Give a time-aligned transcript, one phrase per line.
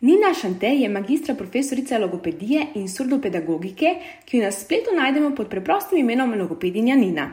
[0.00, 5.98] Nina Šante je magistra profesorica logopedije in surdopedagogike, ki jo na spletu najdemo pod preprostim
[5.98, 7.30] imenom logopedinja Nina.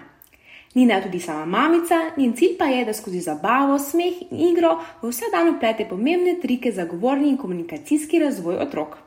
[0.73, 4.79] Nina je tudi sama mamica, njen cilj pa je, da skozi zabavo, smeh in igro
[5.01, 8.97] v vse dan uplete pomembne trike za govorni in komunikacijski razvoj otrok.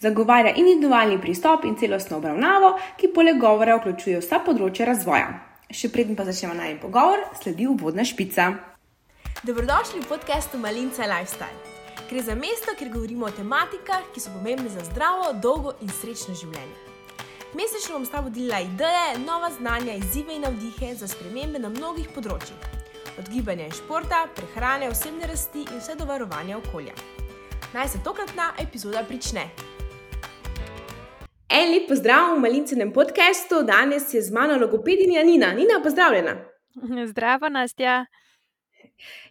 [0.00, 5.32] Zagovarja individualni pristop in celostno obravnavo, ki poleg govora vključuje vsa področja razvoja.
[5.70, 8.52] Še predtem pa začnemo najmen pogovor, sledi uvodna špica.
[9.42, 11.75] Dobrodošli v podkastu Malince Lifestyle.
[12.10, 16.34] Gre za mesto, kjer govorimo o tematikah, ki so pomembne za zdravo, dolgo in srečno
[16.34, 16.76] življenje.
[17.58, 22.06] Mesečno bom s tabo delila ideje, nova znanja, izzive in navdihe za spremembe na mnogih
[22.14, 22.68] področjih.
[23.18, 26.94] Od gibanja in športa, prehrane, osebne rasti in vse do varovanja okolja.
[27.74, 29.48] Naj se tokratna epizoda prične.
[31.50, 35.50] En lep pozdrav v malincenem podkastu, danes je z mano logopedinja Nina.
[35.58, 36.36] Nina, pozdravljena.
[37.10, 38.04] Zdravo, Nastja.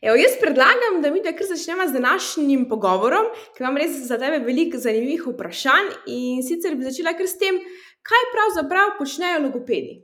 [0.01, 3.25] Evo, jaz predlagam, da mi da kar začnemo z današnjim pogovorom,
[3.57, 5.93] ker imam res za tebe veliko zanimivih vprašanj.
[6.07, 7.57] In sicer bi začela kar s tem,
[8.05, 10.03] kaj pravzaprav počnejo logopedi.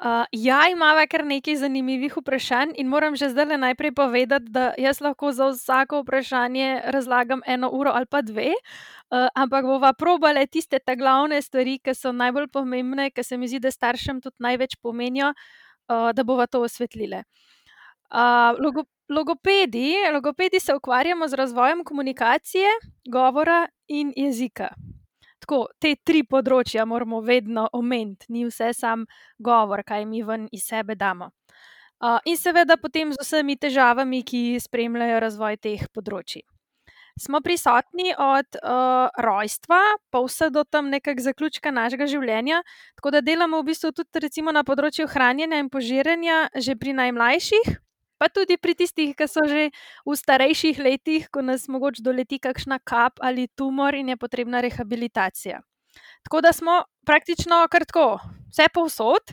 [0.00, 5.00] Uh, ja, imamo kar nekaj zanimivih vprašanj, in moram že zdaj najprej povedati, da jaz
[5.00, 10.78] lahko za vsako vprašanje razlagam eno uro ali pa dve, uh, ampak bova probale tiste
[10.78, 14.80] ta glavne stvari, ki so najbolj pomembne, ki se mi zdi, da staršem tudi največ
[14.82, 17.18] pomenijo, uh, da bova to osvetlile.
[17.18, 17.50] Uh,
[18.58, 22.68] logo, logopedi, logopedi se ukvarjamo z razvojem komunikacije,
[23.12, 24.68] govora in jezika.
[25.40, 29.06] Tako, te tri področja moramo vedno omeniti, ni vse sam
[29.38, 31.30] govor, kaj mi ven iz sebe damo.
[32.00, 36.44] Uh, in seveda potem z vsemi težavami, ki spremljajo razvoj teh področji.
[37.20, 42.62] Smo prisotni od uh, rojstva, pa vse do tam nekega zaključka našega življenja,
[42.96, 47.76] tako da delamo v bistvu tudi recimo, na področju hranjenja in požiranja, že pri najmlajših,
[48.20, 49.70] pa tudi pri tistih, ki so že
[50.04, 55.62] v starejših letih, ko nas mogoče doleti kakšna kap ali tumor in je potrebna rehabilitacija.
[56.28, 58.20] Tako da smo praktično kratko,
[58.52, 59.32] vse povsod.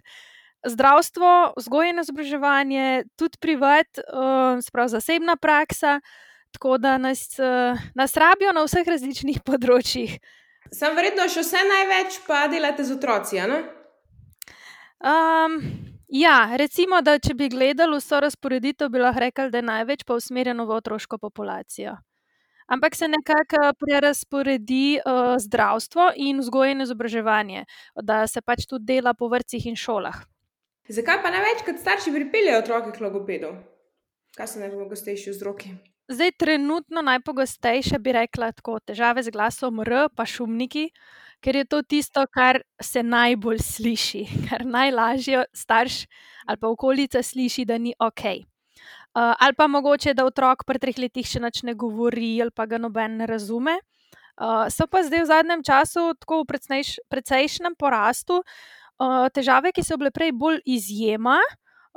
[0.67, 5.99] Zdravstvo, vzgoje in izobraževanje, tudi privat, uh, zasebna praksa,
[6.51, 10.17] tako da nas, uh, nas rabijo na vseh različnih področjih.
[10.73, 13.61] Sam verjetno še vse največ pa delate z otroci, ali?
[14.97, 15.61] Um,
[16.07, 20.15] Ja, recimo, da če bi gledali vso razporeditev, bi lahko rekli, da je največ pa
[20.15, 21.97] usmerjeno v otroško populacijo.
[22.67, 27.65] Ampak se nekako prerasporedi uh, zdravstvo in vzgoje in izobraževanje,
[28.03, 30.23] da se pač tudi dela po vrtcih in šolah.
[30.87, 33.51] Zakaj pa največkrat starši pripeljejo otroke k logopedu?
[34.35, 35.75] Kaj so najpogostejši vzroki?
[36.07, 40.87] Zdaj, trenutno najpogostejše bi rekla tako težave z glasom R, pa šumniki
[41.41, 46.05] ker je to tisto, kar se najbolj sliši, kar najlažje starš
[46.47, 48.23] ali pa okolica sliši, da ni ok.
[49.17, 52.77] Uh, ali pa mogoče, da otrok pri treh letih še ne govori, ali pa ga
[52.77, 53.73] noben ne razume.
[54.37, 56.61] Uh, so pa zdaj v zadnjem času tako v
[57.09, 61.41] precejšnjem porastu uh, težave, ki so bile prej bolj izjema.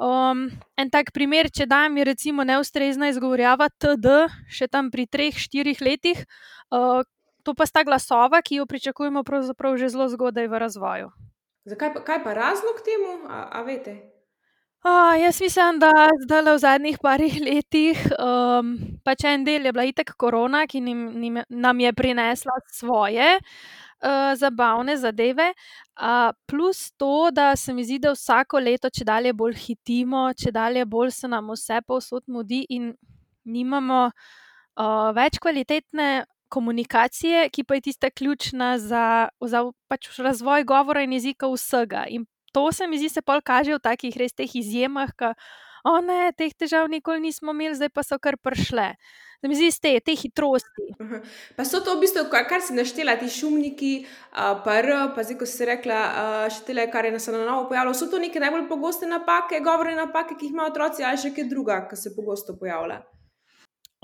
[0.01, 0.47] Um,
[0.81, 5.83] en tak primer, če da mi recimo neustrezna izgovorjava TD, še tam pri treh, štirih
[5.85, 6.23] letih,
[6.73, 7.05] uh,
[7.45, 9.21] to pa sta glasova, ki jo pričakujemo
[9.77, 11.11] že zelo zgodaj v razvoju.
[11.69, 14.01] Zakaj pa, kaj pa razlog temu, a, a veste?
[14.81, 15.93] A, jaz mislim, da
[16.25, 21.13] zdaj v zadnjih parih letih, um, pač en del je bila itek korona, ki nim,
[21.21, 23.37] nim, nam je prinesla svoje
[24.37, 25.51] zabavne zadeve,
[26.01, 30.53] uh, plus to, da se mi zdi, da vsako leto, če dalje bolj hitimo, če
[30.53, 32.95] dalje bolj se nam vse povsod mudi in
[33.45, 41.05] nimamo uh, več kvalitetne komunikacije, ki pa je tista ključna za, za pač razvoj govora
[41.07, 42.05] in jezika vsega.
[42.09, 45.35] In to se mi zdi, se pol kaže v takih res teh izjemah, ki,
[45.85, 48.95] o ne, teh težav nikoli nismo imeli, zdaj pa so kar prišle.
[49.41, 50.91] Da mi zdi, te, te hitrosti.
[51.57, 53.93] Pa so to v bistvu, kar si naštela, ti šumniki,
[54.37, 56.01] pa R, pa zdaj, ko si rekla,
[56.53, 57.97] še tele, kar je nas na novo pojavilo.
[57.97, 61.49] So to neke najbolj pogoste napake, govorne napake, ki jih imajo otroci, ali še kaj
[61.49, 63.01] druga, ki se pogosto pojavlja?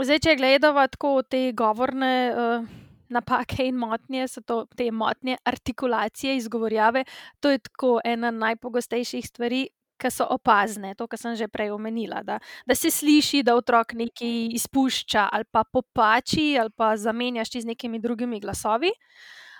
[0.00, 2.66] Zdaj, če gledamo tako te govorne uh,
[3.12, 7.04] napake in motnje, so to te motnje artikulacije, izgovorjave.
[7.40, 9.66] To je tako ena najpogostejših stvari,
[9.98, 10.94] ki so opazne.
[10.94, 12.22] To, kar sem že prej omenila.
[12.22, 17.66] Da, da se sliši, da otrok nekaj izpušča ali pa popači ali pa zamenjaš z
[17.66, 18.92] nekimi drugimi glasovi.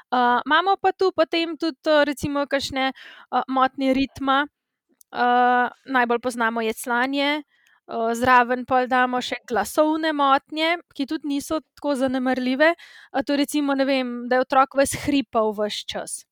[0.06, 6.73] Uh, imamo pa tu potem tudi, recimo, kakšne uh, motnje ritma, uh, najbolj poznamo je
[6.73, 7.43] slanje,
[7.87, 12.73] zraven pa damo še glasovne motnje, ki tudi niso tako zanemrljive.
[13.27, 16.25] To recimo, vem, da je otrok vas hripal vse čas.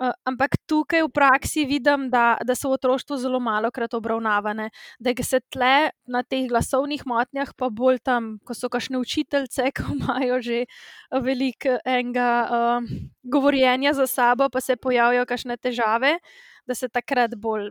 [0.00, 4.70] Uh, ampak tukaj v praksi vidim, da, da so v otroštvu zelo malo krat obravnavane,
[4.96, 9.84] da se tle na teh glasovnih motnjah, pa bolj tam, ko so kašne učiteljice, ki
[9.98, 10.64] imajo že
[11.12, 12.88] veliko enega uh,
[13.28, 16.16] govorjenja za sabo, pa se pojavijo kašne težave,
[16.64, 17.68] da se takrat bolj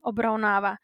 [0.00, 0.78] obravnava.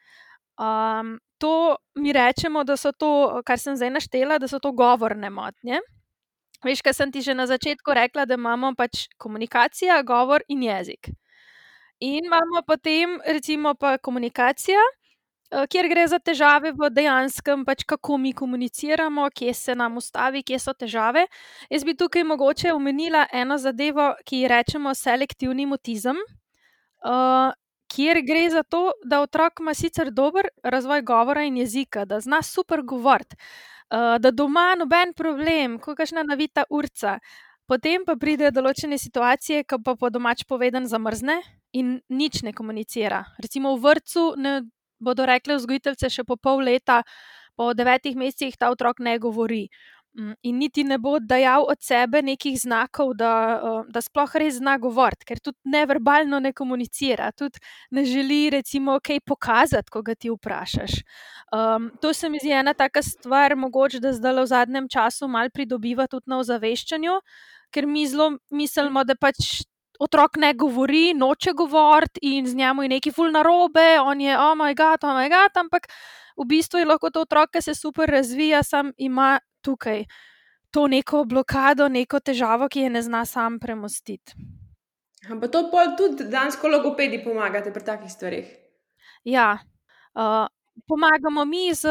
[0.61, 5.31] Um, to mi rečemo, da so to, kar sem zdaj naštela, da so to govorne
[5.31, 5.81] motnje.
[6.65, 11.11] Veš, kaj sem ti že na začetku rekla, da imamo pač komunikacija, govor in jezik.
[12.01, 18.17] In imamo potem, recimo, pa komunikacija, eh, kjer gre za težave v dejanskem, pač kako
[18.19, 21.27] mi komuniciramo, kje se nam ustavi, kje so težave.
[21.71, 26.17] Jaz bi tukaj mogoče omenila eno zadevo, ki ji rečemo selektivni motizem,
[27.05, 27.53] uh,
[27.93, 32.43] kjer gre za to, da otrok ima sicer dober razvoj govora in jezika, da zna
[32.43, 33.37] super govoriti
[33.95, 37.19] da doma noben problem, ko kažna navita urca.
[37.67, 41.39] Potem pa pridejo določene situacije, ko pa po domač povedan zamrzne
[41.73, 43.23] in nič ne komunicira.
[43.41, 44.25] Recimo v vrtu
[45.01, 47.03] bodo rekli vzgojiteljce še po pol leta,
[47.57, 49.69] po devetih mesecih ta otrok ne govori.
[50.15, 53.31] Mm, in niti ne bo dajal od sebe nekih znakov, da,
[53.91, 57.59] da sploh res zna govoriti, ker tudi neverbalno ne komunicira, tudi
[57.91, 61.01] ne želi, recimo, kaj pokazati, ko ga ti vprašaš.
[61.51, 65.51] Um, to se mi zdi ena taka stvar, mogoče da zdaj v zadnjem času mal
[65.51, 67.17] pridobiva tudi na ozaveščanju,
[67.75, 69.65] ker mi zelo mislimo, da pač.
[70.03, 74.57] Otrok ne govori, noče govoriti, in z njim je nekaj ful narobe, on je, oh
[74.59, 75.87] moj bog, oh moj bog, ampak
[76.35, 80.05] v bistvu je lahko to otrok, ki se super razvija, sam ima tukaj
[80.75, 84.35] to neko blokado, neko težavo, ki je ne zna sam premostiti.
[85.31, 88.49] Ampak to pa tudi danes, ko logopedi pomagate pri takih stvarih.
[89.25, 89.55] Ja,
[90.19, 90.45] uh,
[90.91, 91.89] pomagamo mi z,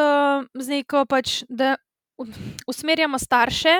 [0.54, 1.76] z neko pač, da
[2.70, 3.80] usmerjamo starše,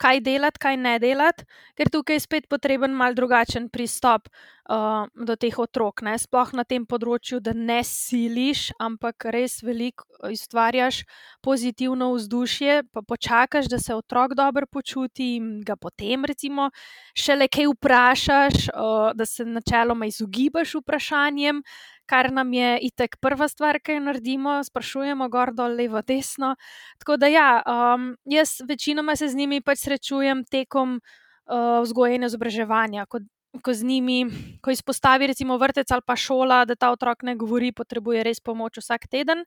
[0.00, 1.46] kaj delati, kaj ne delati,
[1.78, 6.02] ker tukaj je spet potreben mal drugačen pristop uh, do teh otrok.
[6.06, 6.16] Ne?
[6.18, 11.02] Sploh na tem področju, da ne siliš, ampak res veliko ustvarjaš
[11.44, 16.70] pozitivno vzdušje, pa počakaš, da se otrok dobro počuti in ga potem, recimo,
[17.14, 21.62] šele kaj vprašaš, uh, da se načeloma izogibaš vprašanjem
[22.06, 26.54] kar nam je itek prva stvar, ki jo naredimo, sprašujemo gor, dol, levo, desno.
[26.98, 32.26] Tako da ja, um, jaz večinoma se z njimi pač srečujem tekom uh, vzgoje in
[32.28, 33.06] izobraževanja.
[33.06, 33.20] Ko,
[33.62, 34.24] ko z njimi,
[34.62, 38.82] ko izpostavi recimo vrtec ali pa šola, da ta otrok ne govori, potrebuje res pomoč
[38.82, 39.44] vsak teden.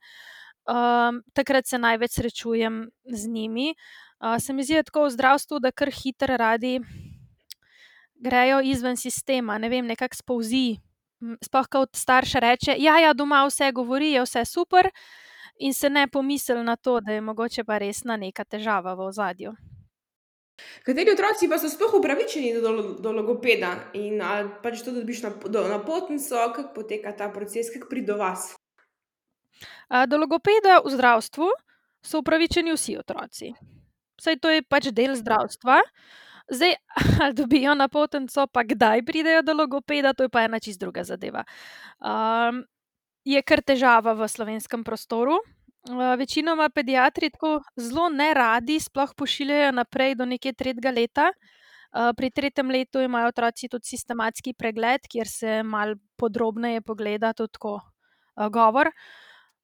[0.68, 3.74] Um, takrat se največ srečujem z njimi.
[4.20, 6.80] Uh, se mi zdi tako v zdravstvu, da kar hitro radi
[8.18, 10.80] grejo izven sistema, ne vem, nekako spouzi
[11.44, 14.90] sploh kot starš reče, ja, ja, doma vse govori, je vse super,
[15.60, 19.56] in se ne pomisli na to, da je mogoče pa resna neka težava v ozadju.
[20.86, 22.72] Kateri otroci pa so sploh upravičeni do,
[23.02, 27.70] do logopeda in ali pač to dobiš na, do, na potnico, kako poteka ta proces,
[27.74, 28.56] kako pride do vas?
[30.10, 31.50] Do logopeda v zdravstvu
[32.02, 33.54] so upravičeni vsi otroci.
[34.18, 35.82] Vse to je pač del zdravstva.
[36.50, 36.74] Zdaj,
[37.22, 41.44] ali dobijo napotnico, pa kdaj pridejo do logopeda, to je pa ena čist druga zadeva.
[42.00, 42.64] Um,
[43.28, 45.42] je kar težava v slovenskem prostoru.
[45.88, 51.28] Uh, večinoma pediatri tako zelo ne radi, sploh pošiljajo naprej do nekje tretjega leta.
[51.92, 57.56] Uh, pri tretjem letu imajo otroci tudi sistematski pregled, kjer se mal podrobneje pogleda tudi
[57.60, 58.92] tako, uh, govor.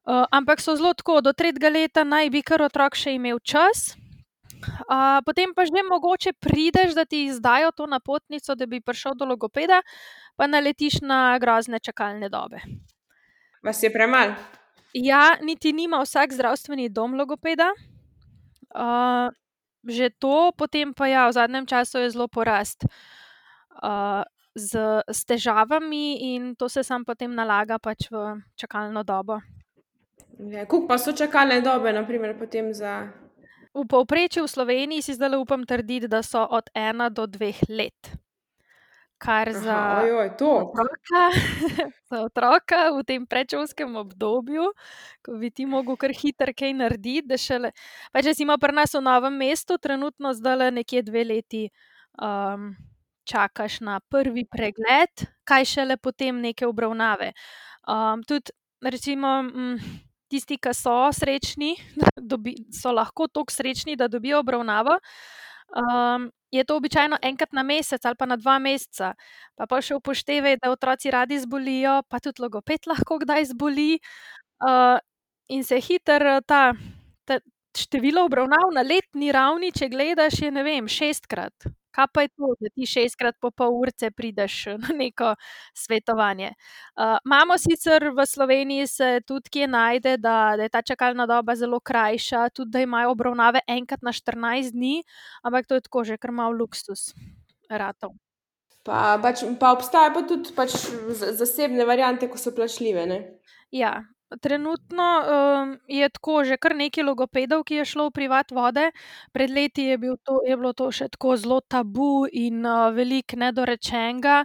[0.03, 3.93] Uh, ampak so zelo tako, do tretjega leta naj bi kar otrok še imel čas,
[4.63, 9.25] Uh, potem pa že mogoče prideš, da ti izdajo to napotnico, da bi prišel do
[9.25, 9.81] logopeda,
[10.35, 12.61] pa naletiš na grozne čakalne dobe.
[13.63, 14.35] Vas je premalo?
[14.93, 17.71] Ja, niti nima vsak zdravstveni dom logopeda.
[18.73, 19.33] Uh,
[19.83, 24.23] že to, potem pa ja, v zadnjem času je zelo porast uh,
[24.55, 29.41] z, z težavami, in to se sam potem nalaga pač v čakalno dobo.
[30.39, 33.11] Ja, Kako pa so čakalne dobe, naprimer, potem za
[33.73, 38.13] v povprečju v Sloveniji si zdaj upam trditi, da so od ena do dveh let.
[39.17, 41.21] Kar za, ojoj, otroka,
[42.11, 44.67] za otroka v tem predšolskem obdobju,
[45.23, 47.37] ko bi ti mogel kar hitro kaj narediti.
[47.39, 47.71] Šele,
[48.11, 51.63] pa če si ima pri nas v novem mestu, trenutno zdaj le nekje dve leti
[52.19, 52.75] um,
[53.23, 57.31] čakaš na prvi pregled, kaj šele potem neke obravnave.
[57.87, 58.51] Um, tudi,
[58.83, 59.39] recimo.
[59.47, 61.75] Mm, tisti, ki so srečni,
[62.33, 64.97] dobi, so lahko tako srečni, da dobijo obravnavo.
[65.73, 69.13] Um, je to običajno enkrat na mesec ali pa na dva meseca.
[69.57, 73.97] Pa pa še upoštevaj, da otroci radi zbolijo, pa tudi logoped lahko kdaj zboli.
[74.61, 74.99] Uh,
[75.49, 76.73] in se hitro ta,
[77.25, 77.39] ta
[77.77, 81.73] število obravnav na letni ravni, če gledaš, je ne vem, šestkrat.
[81.93, 85.35] Kaj pa je to, da ti šestkrat po pol ure prideš na neko
[85.77, 86.53] svetovanje?
[86.97, 91.55] Uh, imamo sicer v Sloveniji se tudi kje najde, da, da je ta čakalna doba
[91.55, 95.03] zelo krajša, tudi da imajo obravnave enkrat na 14 dni,
[95.43, 97.13] ampak to je tako že kar mal luksus.
[97.69, 98.13] Ratov.
[98.83, 100.75] Pa, pač, pa obstaja pa tudi pač
[101.39, 103.05] zasebne variante, ko so plačljive.
[103.07, 103.19] Ne?
[103.71, 104.03] Ja,
[104.41, 108.91] trenutno um, je tako že kar nekaj logopedov, ki je šlo v privat vode.
[109.31, 113.37] Pred leti je, bil to, je bilo to še tako zelo tabu in uh, veliko
[113.37, 114.43] nedorečenega.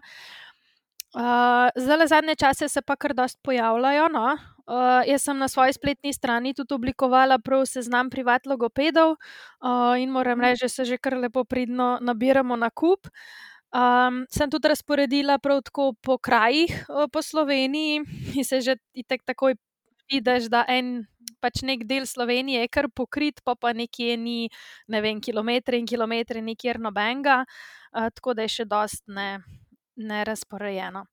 [1.17, 4.09] Uh, zdaj, zadnje čase se pa kar dost pojavljajo.
[4.13, 4.37] No?
[4.69, 10.11] Uh, jaz sem na svoji spletni strani tudi oblikovala prav seznam privat logopedov uh, in
[10.13, 13.09] moram reči, da se že kar lepo pridno nabiramo na kup.
[13.69, 18.01] Um, sem tudi razporedila prav tako po krajih po Sloveniji
[18.37, 18.77] in se že
[19.25, 19.57] takoj
[20.13, 21.07] vidiš, da en
[21.41, 24.49] pač nek del Slovenije je kar pokrit, pa pa nekje ni,
[24.89, 29.39] ne vem, kilometre in kilometre, nikjer nobenega, uh, tako da je še dost ne,
[29.97, 31.05] nerazporejeno.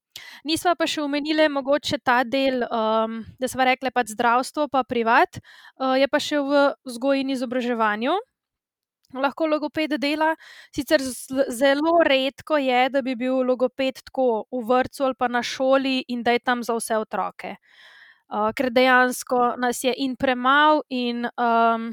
[0.48, 5.42] Nismo pa še omenili mogoče ta del, um, da smo rekli pač zdravstvo, pa privat,
[5.82, 8.16] uh, je pa še v vzgoji in izobraževanju.
[9.16, 10.34] Lahko logoped dela,
[10.76, 16.02] sicer zelo redko je, da bi bil logoped tako v vrtu ali pa na šoli
[16.12, 17.54] in da je tam za vse otroke.
[17.56, 17.95] Uh,
[18.30, 21.90] uh, ker dejansko nas je in premalo, in um,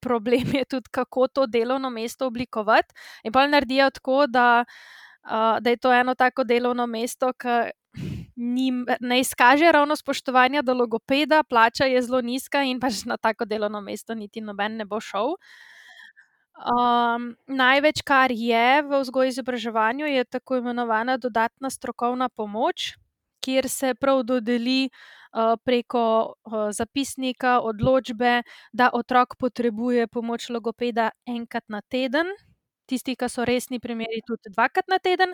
[0.00, 2.94] problem je tudi, kako to delovno mesto oblikovati.
[3.24, 4.64] In pa naredijo tako, da,
[5.24, 7.70] uh, da je to eno tako delovno mesto, ki.
[8.40, 13.44] Nim, ne izkaže ravno spoštovanja do logopeda, plača je zelo nizka, in pač na tako
[13.44, 15.34] delovno mesto niti noben ne bo šel.
[16.60, 22.94] Um, največ, kar je v vzgoju in izobraževanju, je tako imenovana dodatna strokovna pomoč,
[23.44, 25.19] kjer se prav dodeli uh,
[25.64, 32.26] preko eh, zapisnika, odločbe, da otrok potrebuje pomoč logopeda enkrat na teden.
[32.90, 35.30] Tisti, ki so resni primeri, tudi dvakrat na teden.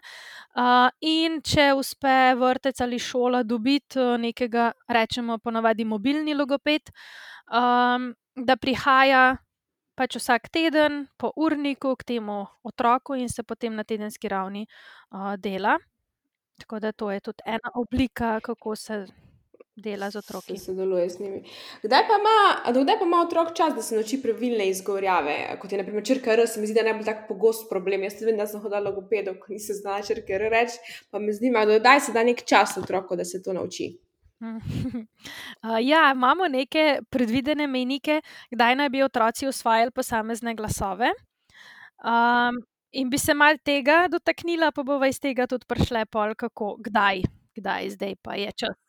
[0.53, 6.93] Uh, in če uspe vrtec ali šola dobiti nekega, rečemo, ponavadi mobilni logoped,
[7.49, 9.39] um, da prihaja
[9.97, 15.41] pač vsak teden po urniku k temu otroku in se potem na tedenski ravni uh,
[15.41, 15.79] dela.
[16.61, 19.07] Tako da to je tudi ena oblika, kako se
[19.77, 20.59] dela z otroki.
[20.59, 21.43] Se sodeluje z njimi.
[21.83, 25.79] Kdaj pa, ima, kdaj pa ima otrok čas, da se nauči pravilne izgovorjave, kot je
[25.79, 28.03] naprimer črka R, se mi zdi, da je najbolj tak pogost problem.
[28.03, 30.81] Jaz vem, da sem hodila logopedo, ko nisem znala črke R reči,
[31.11, 33.93] pa me zanima, kdaj se da nek čas otroku, da se to nauči.
[35.91, 38.21] Ja, imamo neke predvidene menike,
[38.53, 41.09] kdaj naj bi otroci usvajali posamezne glasove.
[42.05, 42.61] Um,
[42.93, 47.23] in bi se mal tega dotaknila, pa bo iz tega tudi prišle pol, kako, kdaj,
[47.57, 48.86] kdaj zdaj pa je čas.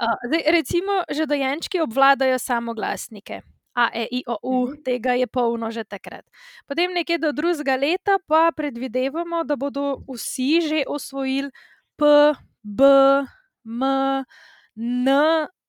[0.00, 3.42] Uh, zdaj, recimo, že dojenčki obvladajo samo glasnike.
[3.74, 4.82] A, E, I, O, U, mhm.
[4.82, 6.26] tega je polno že takrat.
[6.66, 11.50] Potem, nekje do drugega leta, pa predvidevamo, da bodo vsi že osvojili
[11.96, 12.04] P,
[12.62, 12.82] B,
[13.64, 13.82] M,
[14.76, 15.08] N,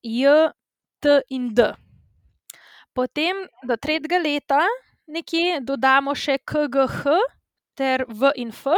[0.04, 0.52] J,
[1.00, 1.74] T in D.
[2.94, 4.66] Potem, do tretjega leta,
[5.08, 7.22] nekje dodamo še K, G, H,
[7.78, 8.76] ter V in F,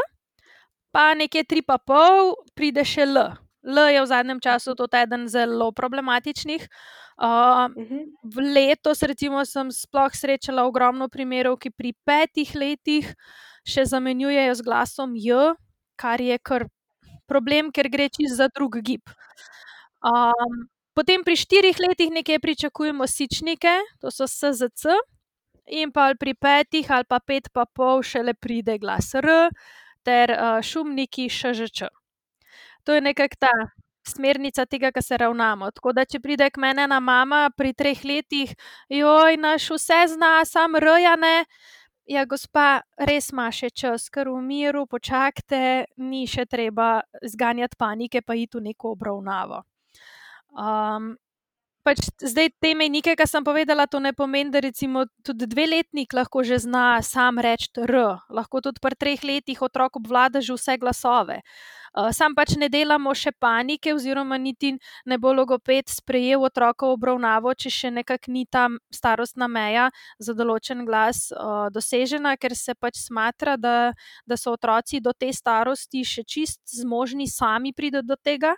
[0.94, 3.43] pa nekje tri, pa pol, pride še L.
[3.64, 6.68] L je v zadnjem času tudi eden zelo problematičnih.
[7.16, 7.72] Uh,
[8.24, 13.14] v letos, recimo, sem sploh srečala ogromno primerov, ki pri petih letih
[13.64, 15.56] še zamenjujejo z glasom J,
[15.96, 16.68] kar je kar
[17.30, 19.08] problem, ker gre čez za drug gib.
[20.04, 25.00] Um, potem pri štirih letih nekaj pričakujemo sičnike, to so SZC,
[25.72, 29.48] in pa pri petih ali pa pet pa pol šele pride glas R,
[30.04, 32.03] ter uh, šumniki ŠŽČ
[32.84, 33.54] to je nekako ta
[34.08, 35.72] smernica tega, kar se ravnamo.
[35.72, 38.52] Tako da, če pride k meni ena mama pri treh letih,
[38.92, 41.46] joj, naš vse zna, sam rojane.
[42.12, 48.22] Ja, gospa, res ima še čas, ker v miru počakajte, ni še treba zganjati panike,
[48.22, 49.62] pa iti v neko obravnavo.
[50.52, 51.14] Um,
[51.88, 56.44] pač zdaj te mejnike, ki sem povedala, to ne pomeni, da recimo tudi dveletnik lahko
[56.44, 61.40] že zna sam reči R, lahko tudi pri treh letih otrok obvlada že vse glasove.
[61.94, 64.72] Uh, sam pač ne delamo še panike, oziroma niti
[65.06, 70.34] ne bo logoped sprejel otroka v obravnavo, če še nekako ni ta starostna meja za
[70.34, 73.76] določen glas uh, dosežena, ker se pač smatra, da,
[74.26, 78.56] da so otroci do te starosti še čist zmožni sami priti do tega.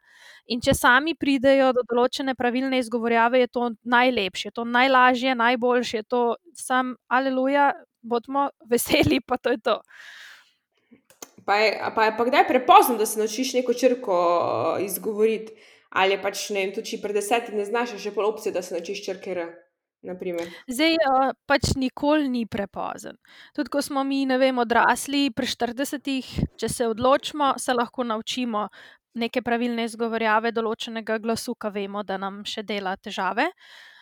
[0.48, 6.38] In če sami pridejo do določene pravilne izgovorjave, je to najlepše, to najlažje, najboljše, to
[6.56, 9.82] sam, aleluja, bodimo veseli, pa to je to.
[11.46, 14.16] Pa je, pa je pa kdaj prepozno, da se naučiš neko črko
[14.82, 15.54] izgovoriti,
[15.90, 18.74] ali pač ne vem, tudi če pred desetimi ne znaš, še pol opcije, da se
[18.74, 19.46] naučiš črke R.
[20.06, 20.50] naprimer.
[20.70, 23.18] Zdaj uh, pač nikoli ni prepozen.
[23.58, 26.30] Tudi ko smo mi, ne vem, odrasli pri 40-ih,
[26.62, 28.68] če se odločimo, se lahko naučimo
[29.16, 33.50] neke pravilne izgovorjave določenega glasu, ki vemo, da nam še dela težave.
[33.50, 33.95] Uh,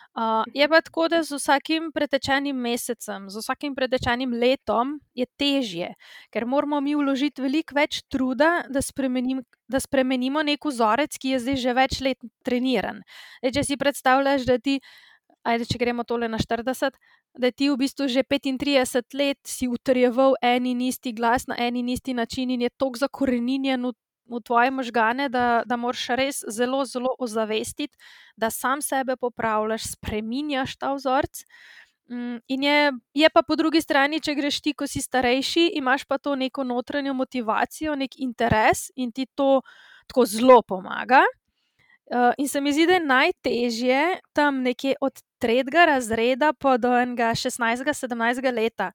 [0.54, 5.94] je pa tako, da z vsakim pretečenim mesecem, z vsakim pretečenim letom je težje,
[6.30, 11.40] ker moramo mi vložiti veliko več truda, da, spremenim, da spremenimo nek vzorec, ki je
[11.42, 13.02] zdaj že več let treniran.
[13.42, 14.78] E, če si predstavljaš, da ti,
[15.42, 16.94] ajde, če gremo tole na 40,
[17.34, 21.76] da ti v bistvu že 35 let si utrjeval en in isti glas na en
[21.76, 23.92] in isti način in je tok zakoreninjen v
[24.26, 27.96] v tvoje možgane, da, da moraš res zelo, zelo ozavestiti,
[28.36, 31.44] da sam sebe popravljaš, spreminjaš ta vzorec.
[32.10, 36.04] Mm, in je, je pa po drugi strani, če greš ti, ko si starejši, imaš
[36.04, 39.62] pa to neko notranjo motivacijo, nek interes in ti to
[40.06, 41.22] tako zelo pomaga.
[42.04, 44.00] Uh, in se mi zdi, da je najtežje
[44.36, 48.90] tam nekje od tretjega razreda pa do enega 16-17 leta,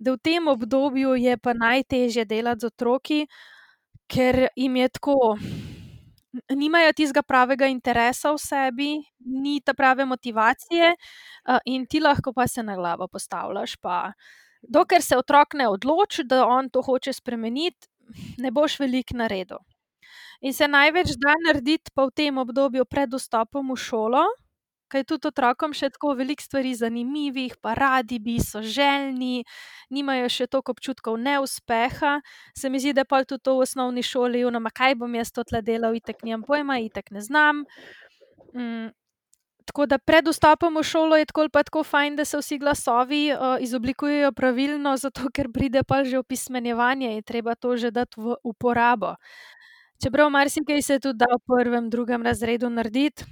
[0.00, 3.54] da v tem obdobju je pa najtežje delati z otroki, uh,
[4.08, 5.36] ker jim je tako,
[6.50, 8.90] nimajo tistega pravega interesa v sebi,
[9.24, 10.94] ni ta prave motivacije,
[11.70, 13.76] in ti lahko pa se na glavo postavljaš.
[13.76, 14.12] Pa,
[14.62, 17.88] dokler se otrok ne odloči, da on to hoče spremeniti,
[18.38, 19.62] ne boš veliko naredil.
[20.44, 24.24] In se največ da narediti pa v tem obdobju pred vstopom v šolo,
[24.88, 29.44] ker je tudi otrokom še tako veliko stvari zanimivih, pa radi bi, so željni,
[29.90, 32.18] nimajo še toliko občutkov neuspeha.
[32.56, 35.44] Se mi zdi, da pa tudi to v osnovni šoli, no, kaj bom jaz to
[35.44, 37.64] tle delal, itek nimam pojma, itek ne znam.
[38.54, 38.92] Mm.
[39.64, 43.32] Tako da pred vstopom v šolo je tako pa tako fajn, da se vsi glasovi
[43.32, 48.36] uh, izoblikujejo pravilno, zato ker pride pa že opismenjevanje in treba to že dati v
[48.44, 49.16] uporabo.
[50.02, 53.24] Čeprav marsikaj se tudi da v prvem, drugem razredu narediti,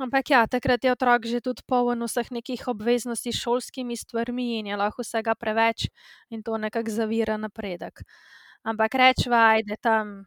[0.00, 4.72] Ampak ja, takrat je otrok že tudi poln vseh nekih obveznosti s šolskimi stvarmi in
[4.72, 5.92] je lahko vsega preveč
[6.32, 8.00] in to nekako zavira napredek.
[8.64, 10.24] Ampak rečva, da tam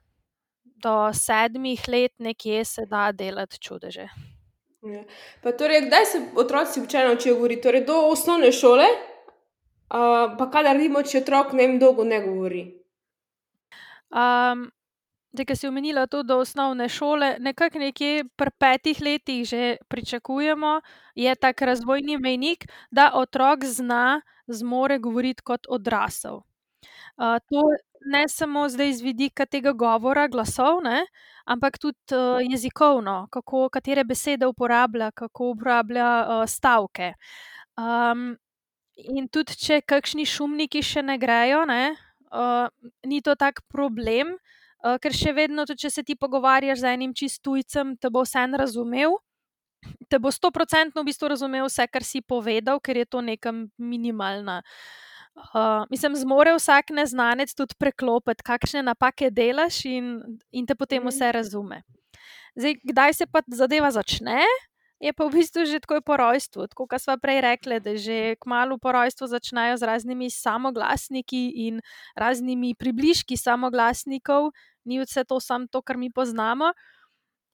[0.77, 4.07] do sedmih let nekje se da delati čudeže.
[4.83, 5.01] Ja.
[5.41, 7.61] Pa torej, kdaj se otroci učejo, če govori?
[7.61, 12.63] Torej, do osnovne šole, uh, pa kaj naredimo, če otrok ne vem, dolgo ne govori?
[14.11, 14.67] Um,
[15.33, 20.81] Zdaj, ki si omenila to do osnovne šole, nekako nekje pri petih letih že pričakujemo,
[21.15, 26.43] je tak razvojni mejnik, da otrok zna, zmore govoriti kot odrasel.
[27.17, 27.63] Uh, to
[28.05, 31.05] ne samo zdaj z vidika tega govora, glasov, ne,
[31.45, 37.13] ampak tudi uh, jezikovno, kako, katere besede uporablja, kako uporablja uh, stavke.
[37.77, 38.35] Um,
[38.95, 41.95] in tudi, če kakšni šumniki še ne grejo, ne,
[42.33, 42.67] uh,
[43.05, 44.37] ni to tak problem.
[44.83, 48.43] Uh, ker še vedno, tudi, če se ti pogovarjaš z enim čistujcem, te bo vse
[48.59, 49.15] razumel,
[50.11, 53.53] te bo sto procentno v bistvu razumel vse, kar si povedal, ker je to neka
[53.79, 54.61] minimalna.
[55.33, 60.19] Uh, mislim, zmore vsak neznanec tudi preklopiti, kakšne napake delaš, in,
[60.51, 61.81] in te potem vse razume.
[62.53, 64.43] Zdaj, kdaj se pa zadeva začne,
[65.03, 66.69] je pa v bistvu že takoj po rojstvu.
[66.71, 71.81] Tako kot smo prej rekli, da že kmalo po rojstvu začnejo z raznimi samoglasniki in
[72.15, 74.53] raznimi približki samoglasnikov,
[74.85, 76.73] ni vse to samo to, kar mi poznamo.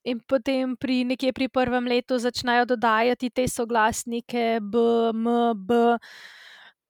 [0.08, 4.80] In potem pri nekje pri prvem letu začnejo dodajati te soglasnike, B,
[5.14, 6.00] M, B.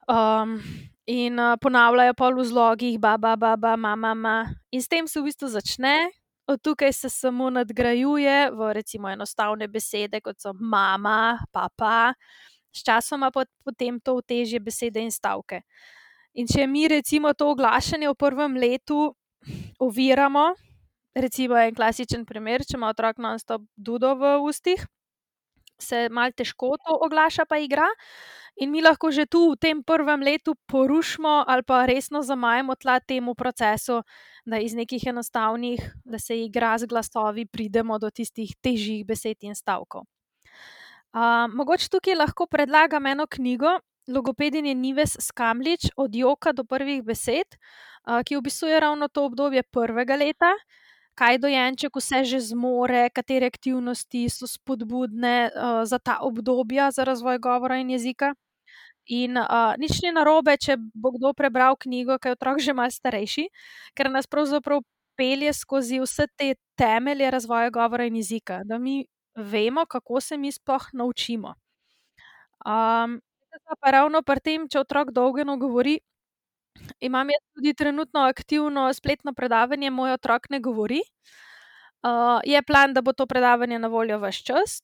[0.10, 0.62] Um,
[1.10, 4.54] in uh, ponavljajo pa v zlogih, baba, baba, mama, mama.
[4.72, 6.10] In s tem se v bistvu začne,
[6.50, 12.14] od tukaj se samo nadgrajuje v recimo enostavne besede, kot so mama, papa,
[12.74, 15.62] sčasoma pa potem to v težje besede in stavke.
[16.34, 19.14] In če mi recimo to oglašanje v prvem letu
[19.80, 20.54] oviramo,
[21.16, 24.86] recimo en klasičen primer, če ima otrok non-stop dudo v ustih,
[25.80, 27.88] se malo težko to oglaša, pa igra.
[28.60, 33.00] In mi lahko že tu v tem prvem letu porušimo ali pa resno zamajemo tla
[33.00, 34.04] temu procesu,
[34.46, 39.56] da iz nekih enostavnih, da se igra z glasovi, pridemo do tistih težjih besed in
[39.56, 40.04] stavkov.
[41.10, 47.56] Uh, mogoče tukaj lahko predlagam eno knjigo, Logopedinje Nives Skamlič, od joka do prvih besed,
[48.26, 50.54] ki opisuje ravno to obdobje prvega leta,
[51.20, 55.52] kaj dojenček vse že zmore, katere aktivnosti so spodbudne
[55.84, 58.34] za ta obdobja, za razvoj govora in jezika.
[59.10, 62.94] In uh, nič ni narobe, če bo kdo prebral knjigo, ki je otrok že malo
[62.94, 63.48] starejši,
[63.98, 64.84] ker nas pravzaprav
[65.18, 69.02] pelje skozi vse te temelje razvoja govora in jezika, da mi
[69.36, 71.56] vemo, kako se mi sploh naučimo.
[72.66, 73.18] Um,
[73.82, 76.00] pa ravno pri tem, če otrok dolgo govori.
[77.00, 81.02] Imam jaz tudi trenutno aktivno spletno predavanje, moj otrok ne govori.
[82.04, 84.80] Uh, je plan, da bo to predavanje na voljo vse čas.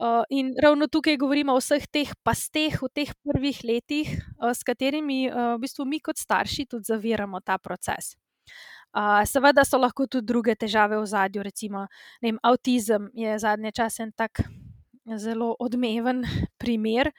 [0.00, 4.10] Uh, in ravno tukaj govorimo o vseh teh pasteh v teh prvih letih,
[4.42, 8.16] uh, s katerimi uh, v bistvu mi kot starši tudi zaviramo ta proces.
[8.96, 11.86] Uh, seveda so lahko tudi druge težave v zadju, recimo
[12.22, 14.42] vem, avtizem je zadnje čase en tak
[15.18, 16.24] zelo odmeven
[16.60, 17.12] primer,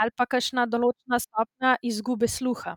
[0.00, 2.76] ali pa kakšna določena stopnja izgube sluha.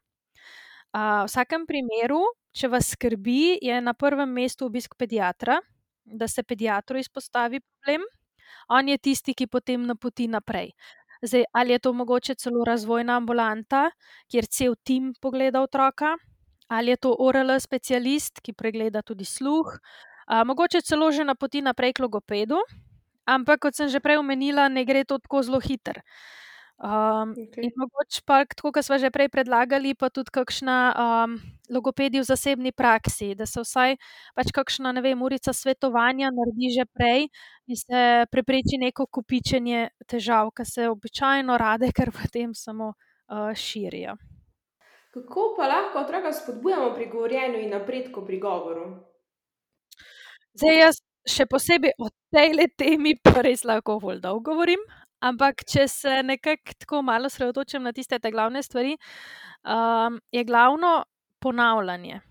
[0.95, 2.21] Uh, v vsakem primeru,
[2.55, 5.59] če vas skrbi, je na prvem mestu obisk pediatra,
[6.05, 8.05] da se pediatru izpostavi problem
[8.67, 10.71] on je tisti, ki potem napoti naprej.
[11.21, 13.89] Zdaj, ali je to mogoče celo razvojna ambulanta,
[14.31, 16.15] kjer cel tim pogleda otroka,
[16.67, 19.77] ali je to ORL specialist, ki pregleda tudi sluh,
[20.27, 22.59] a, mogoče celo že napoti naprej k logopedu,
[23.25, 26.01] ampak kot sem že prej omenila, ne gre to tako zelo hitro.
[26.75, 27.71] Um, okay.
[27.75, 31.37] Mogoče pa, tako kot smo že prej predlagali, pa tudi kakšna um,
[31.71, 33.95] logopedija v zasebni praksi, da se vsaj
[34.35, 37.29] pač kakšna, ne vem, urica svetovanja naredi že prej
[37.71, 44.19] in se prepreči neko kupičenje težav, ki se običajno rade, ker potem samo uh, širijo.
[45.15, 48.89] Kako pa lahko otroka spodbujamo pri govorjenju in napredku pri govoru?
[50.59, 54.83] Zdaj, jaz še posebej o tej temi pa res lahko bolj dolgo govorim.
[55.25, 58.95] Ampak, če se nekako tako malo sredotočim na tiste glavne stvari,
[59.65, 61.03] um, je glavno
[61.39, 62.21] ponavljanje.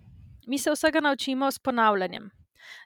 [0.46, 2.30] Mi se vsega naučimo s ponavljanjem.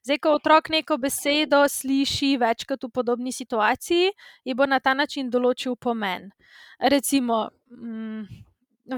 [0.02, 4.10] Zdaj, ko otrok neko besedo sliši večkrat v podobni situaciji,
[4.44, 6.30] ji bo na ta način določil pomen.
[6.78, 8.24] Recimo, mm,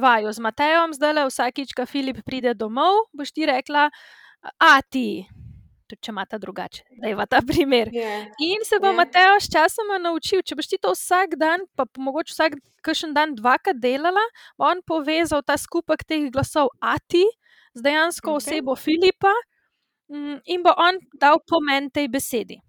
[0.01, 3.91] vajo z Matejem, zdaj le vsakič, ko Filip pride domov, boš ti rekla,
[4.59, 5.27] a ti
[5.91, 7.91] tudi če imata drugače, da je ta primer.
[7.95, 8.31] Yeah.
[8.47, 9.01] In se bo yeah.
[9.03, 13.35] Mateo s časom naučil, če boš ti to vsak dan, pa mogoče vsak kakšen dan
[13.37, 14.23] dvakrat delala,
[14.59, 17.27] bo on povezal ta skupek teh glasov Ati
[17.75, 18.41] z dejansko okay.
[18.41, 19.33] osebo Filipa
[20.11, 22.61] mm, in bo on dal pomen tej besedi.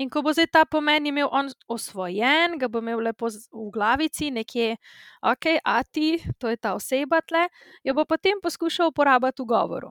[0.00, 4.30] In ko bo zdaj ta pomen imel on osvojen, ga bo imel lepo v glavici,
[4.32, 4.78] nekje,
[5.20, 7.44] ok, a ti, to je ta oseba tle,
[7.84, 9.90] jo bo potem poskušal uporabljati v govoru.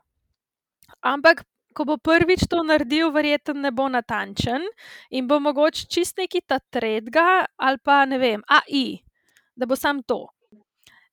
[1.05, 1.45] Ampak
[1.79, 4.65] ko bo prvič to naredil, verjetno ne bo natančen
[5.15, 8.99] in bo mogoče čist neki ta tretga ali pa ne vem, AI,
[9.55, 10.25] da bo sam to.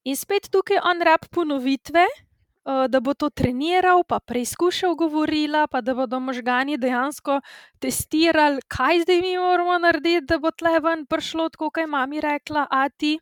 [0.07, 5.81] In spet tukaj on rab ponovitve, eh, da bo to treniral, pa preizkušal govorila, pa
[5.81, 7.41] da bodo možgani dejansko
[7.79, 12.23] testirali, kaj zdaj mi moramo narediti, da bo tle ven prišlo, tako kot je mami
[12.23, 13.19] rekla, a ti.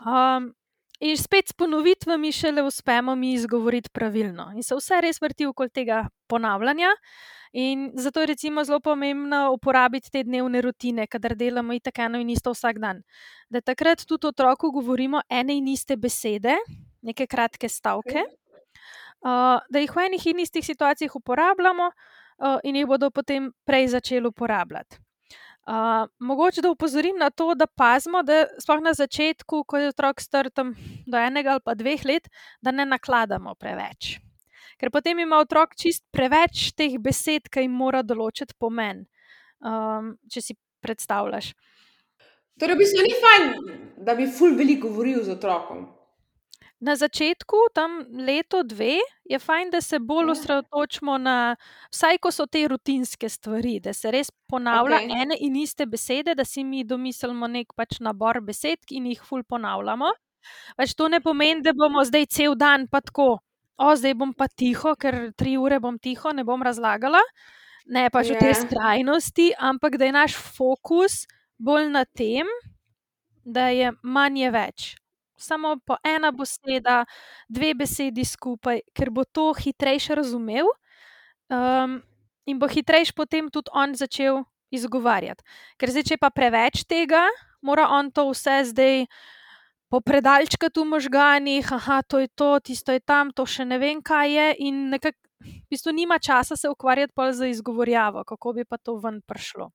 [0.00, 0.54] Um,
[1.00, 4.50] In spet s ponovitvami šele uspemo mi izgovoriti pravilno.
[4.56, 6.88] In se vse res vrti okoli tega ponavljanja.
[7.52, 12.18] In zato je recimo zelo pomembno uporabiti te dnevne rutine, kadar delamo in tako eno
[12.18, 13.02] in isto vsak dan.
[13.48, 16.56] Da takrat tudi otroku govorimo ene in iste besede,
[17.02, 18.24] neke kratke stavke,
[19.24, 23.88] uh, da jih v enih in istih situacijah uporabljamo uh, in jih bodo potem prej
[23.88, 25.05] začeli uporabljati.
[25.66, 30.20] Uh, mogoče da upozorim na to, da pazimo, da sploh na začetku, ko je otrok
[30.22, 32.28] star do enega ali pa dveh let,
[32.62, 34.20] da ne nakladamo preveč.
[34.78, 39.06] Ker potem ima otrok čist preveč teh besed, ki jim mora določiti pomen.
[39.58, 41.50] Um, če si predstavljaš.
[42.60, 43.50] Torej, v bistvu ni fajn,
[44.06, 45.88] da bi ful veliko govoril z otrokom.
[46.78, 50.32] Na začetku, tam leto, dve, je fajn, da se bolj ja.
[50.32, 51.56] osredotočimo na
[51.88, 55.22] vsaj, ko so te rutinske stvari, da se res ponavlja okay.
[55.22, 59.40] ene in iste besede, da si mi domislimo nek pač nabor besed in jih ful
[59.48, 60.10] ponavljamo.
[60.76, 63.38] Pač to ne pomeni, da bomo zdaj cel dan pa tako,
[63.80, 67.24] o, zdaj bom pa tiho, ker tri ure bom tiho, ne bom razlagala.
[67.88, 68.60] Ne pač v tej ja.
[68.66, 71.24] skrajnosti, ampak da je naš fokus
[71.56, 72.52] bolj na tem,
[73.48, 74.92] da je manje več
[75.36, 77.04] samo po ena beseda,
[77.48, 80.68] dve besedi skupaj, ker bo to hitrejše razumel
[81.48, 82.00] um,
[82.46, 85.44] in bo hitrejš potem tudi on začel izgovarjati.
[85.78, 87.26] Ker zdaj, če pa preveč tega,
[87.62, 89.06] mora on to vse zdaj.
[89.86, 94.02] Po predalčku v možganih, aha, to je to, tisto je tam, to še ne vem,
[94.02, 95.14] kaj je, in nekako,
[95.46, 99.70] v bistvu, nima časa se ukvarjati pa z izgovorjavo, kako bi pa to ven prišlo.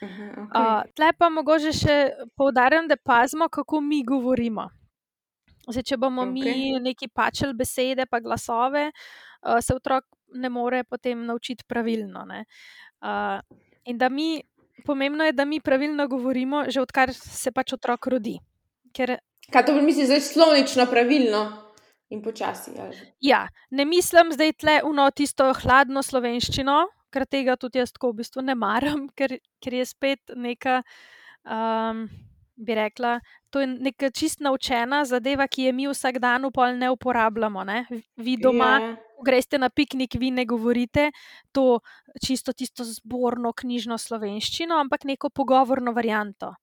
[0.00, 0.28] Okay.
[0.56, 1.96] Uh, Tle pa mogoče še
[2.36, 4.68] poudarjam, da pazimo, kako mi govorimo.
[5.68, 6.32] Zdaj, če bomo okay.
[6.32, 10.06] mi neki pačeli besede, pa glasove, uh, se otrok
[10.40, 12.24] ne more potem naučiti pravilno.
[12.24, 13.40] Uh,
[13.84, 14.40] in da mi,
[14.86, 18.38] pomembno je, da mi pravilno govorimo, že odkar se pač otrok rodi.
[18.96, 19.18] Ker,
[19.50, 21.42] Kaj to misliš, da je slovnično pravilno?
[22.10, 22.70] In počasi.
[22.78, 22.96] Ali?
[23.20, 28.22] Ja, ne mislim zdaj tle uno tisto hladno slovenščino, ker tega tudi jaz tako v
[28.22, 30.82] bistvu ne maram, ker, ker je spet neka,
[31.44, 32.08] um,
[32.60, 33.20] bi rekla,
[33.50, 37.64] to je neka čist naučena zadeva, ki je mi vsak dan upol ne uporabljamo.
[37.64, 37.84] Ne?
[38.16, 38.96] Vi doma, Ja.
[39.16, 41.10] ko greste na piknik, vi ne govorite
[41.52, 41.80] to
[42.26, 46.54] čisto tisto zborno knjižno slovenščino, ampak neko pogovorno varianto.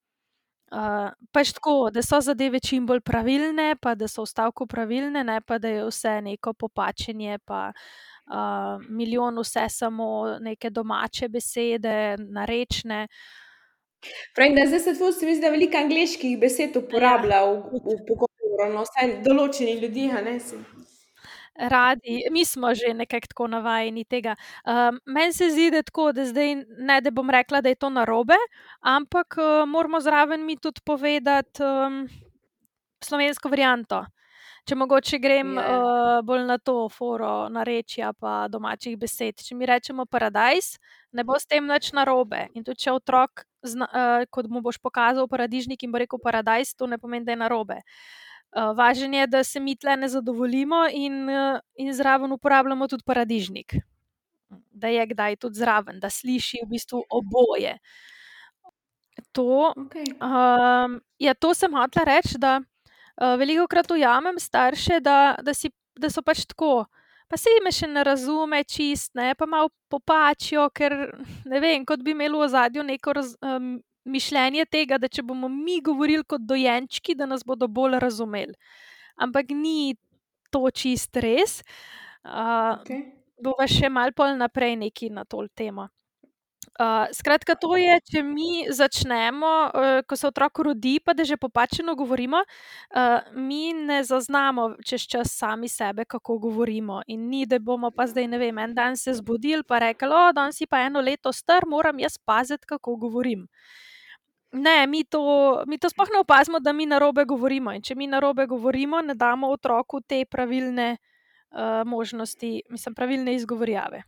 [0.67, 5.23] Uh, pač tako, da so zadeve čim bolj pravilne, pa da so v stavku pravilne,
[5.23, 7.71] ne pa da je vse neko popačenje, pa
[8.27, 13.07] uh, milijon vse samo neke domače besede, narečne.
[14.35, 17.97] Pravim, da zdaj se tu se mi zdi, da veliko angliških besed uporablja v, v
[18.07, 20.59] pogovoru, no, vsaj določeni ljudje, a ne si.
[21.57, 24.35] Radi, mi smo že nekako tako navajeni tega.
[24.65, 27.89] Um, meni se zdi, da tako, da zdaj ne da bom rekla, da je to
[27.89, 28.37] narobe,
[28.81, 32.05] ampak uh, moramo zraven mi tudi povedati um,
[33.03, 34.05] slovensko varianto.
[34.67, 35.63] Če mogoče grem Ja.
[35.63, 39.39] uh, bolj na to foro narečja pa domačih besed.
[39.39, 40.73] Če mi rečemo paradajz,
[41.15, 42.49] ne bo s tem nič narobe.
[42.53, 46.75] In tudi če otrok, zna, uh, kot mu boš pokazal paradižnik in bo rekel paradajz,
[46.75, 47.80] to ne pomeni, da je narobe.
[48.51, 53.03] Uh, važen je, da se mi tle ne zadovoljimo in, uh, in zraven uporabljamo tudi
[53.08, 53.75] paradižnik.
[54.71, 57.77] Da je kdaj tudi zraven, da sliši v bistvu oboje.
[59.32, 60.12] To, Okay.
[60.21, 62.60] um, ja, to sem hotela reči, da
[63.17, 66.86] veliko krat ujamem starše, da, da, si, da so pač tako.
[67.27, 70.93] Pa se jim še ne razume čist, ne, pa malo popačijo, ker
[71.45, 73.75] ne vem, kot bi imeli v ozadju neko raz, um,
[74.08, 78.56] mišljenje tega, da če bomo mi govorili kot dojenčki, da nas bodo bolj razumeli.
[79.19, 79.97] Ampak ni
[80.51, 81.60] to čist res.
[82.23, 83.03] Uh, Okay.
[83.39, 85.88] bova še malo pol naprej neki na to temo.
[86.79, 91.33] Uh, skratka, to je, če mi začnemo, uh, ko se otrok rodi, pa da že
[91.33, 97.01] popačeno govorimo, uh, mi ne zaznamo čez čas sami sebe, kako govorimo.
[97.07, 100.31] In ni, da bomo pa zdaj, ne vem, en dan se zbudili in rekli: O,
[100.33, 103.47] danes si pa eno leto star, moram jaz paziti, kako govorim.
[104.51, 107.73] Ne, mi to, mi to sploh ne opazimo, da mi na robe govorimo.
[107.73, 110.97] In če mi na robe govorimo, ne damo otroku te pravilne
[111.51, 114.03] uh, možnosti, mislim, pravilne izgovorjave.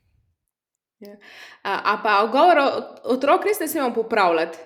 [1.63, 2.59] A, a pa govor
[3.03, 4.57] otrok res ne smemo popravljati.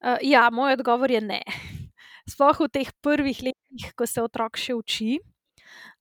[0.00, 1.42] Uh, ja, moj odgovor je ne.
[2.32, 5.18] Sploh v teh prvih letih, ko se otrok še uči.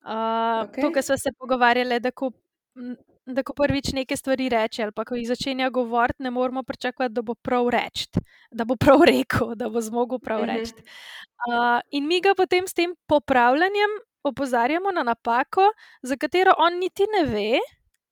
[0.08, 0.84] Uh, Okej.
[0.84, 2.30] To, kar smo se pogovarjali, da ko,
[3.26, 7.14] da ko prvič neke stvari reče, ali pa ko jih začenja govoriti, ne moramo pričakovati,
[7.14, 8.08] da bo prav reči,
[8.52, 10.52] da bo prav rekel, da bo zmogel prav Mhm.
[10.52, 10.86] reči.
[11.48, 17.04] Uh, in mi ga potem s tem popravljanjem opozarjamo na napako, za katero on niti
[17.08, 17.60] ne ve,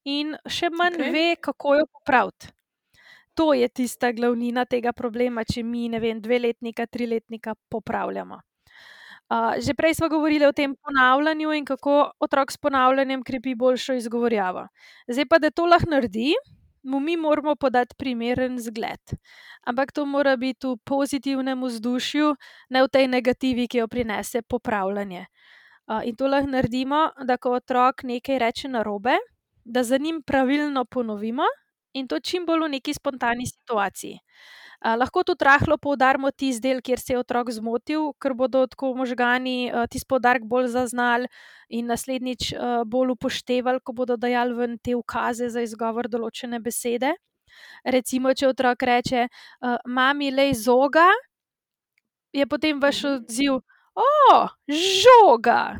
[0.05, 1.11] in še manj okay.
[1.11, 2.51] ve, kako jo popraviti.
[3.35, 8.39] To je tista glavnina tega problema, če mi, ne vem, dveletnika, triletnika popravljamo.
[9.25, 13.97] Uh, že prej smo govorili o tem ponavljanju in kako otrok s ponavljanjem krepi boljšo
[13.97, 14.67] izgovorjavo.
[15.07, 16.35] Zdaj pa, da to lahko naredi,
[16.85, 19.17] mu mi moramo podati primeren zgled.
[19.65, 22.35] Ampak to mora biti v pozitivnem vzdušju,
[22.69, 25.25] ne v tej negativi, ki jo prinese popravljanje.
[25.89, 29.17] Uh, in to lahko naredimo, da ko otrok nekaj reče na robe,
[29.65, 31.43] da za njim pravilno ponovimo
[31.93, 34.19] in to čim bolj v neki spontani situaciji.
[34.85, 38.93] Uh, lahko tudi rahlo poudarimo tisti del, kjer se je otrok zmotil, ker bodo tako
[38.95, 41.29] možgani tisti poudarek bolj zaznali
[41.69, 47.15] in naslednjič uh, bolj upoštevali, ko bodo dajali ven te ukaze za izgovor določene besede.
[47.85, 51.07] Recimo, če otrok reče: uh, Mami, lej zoga,
[52.35, 53.61] je potem vaš odziv:
[53.95, 55.79] O, žoga.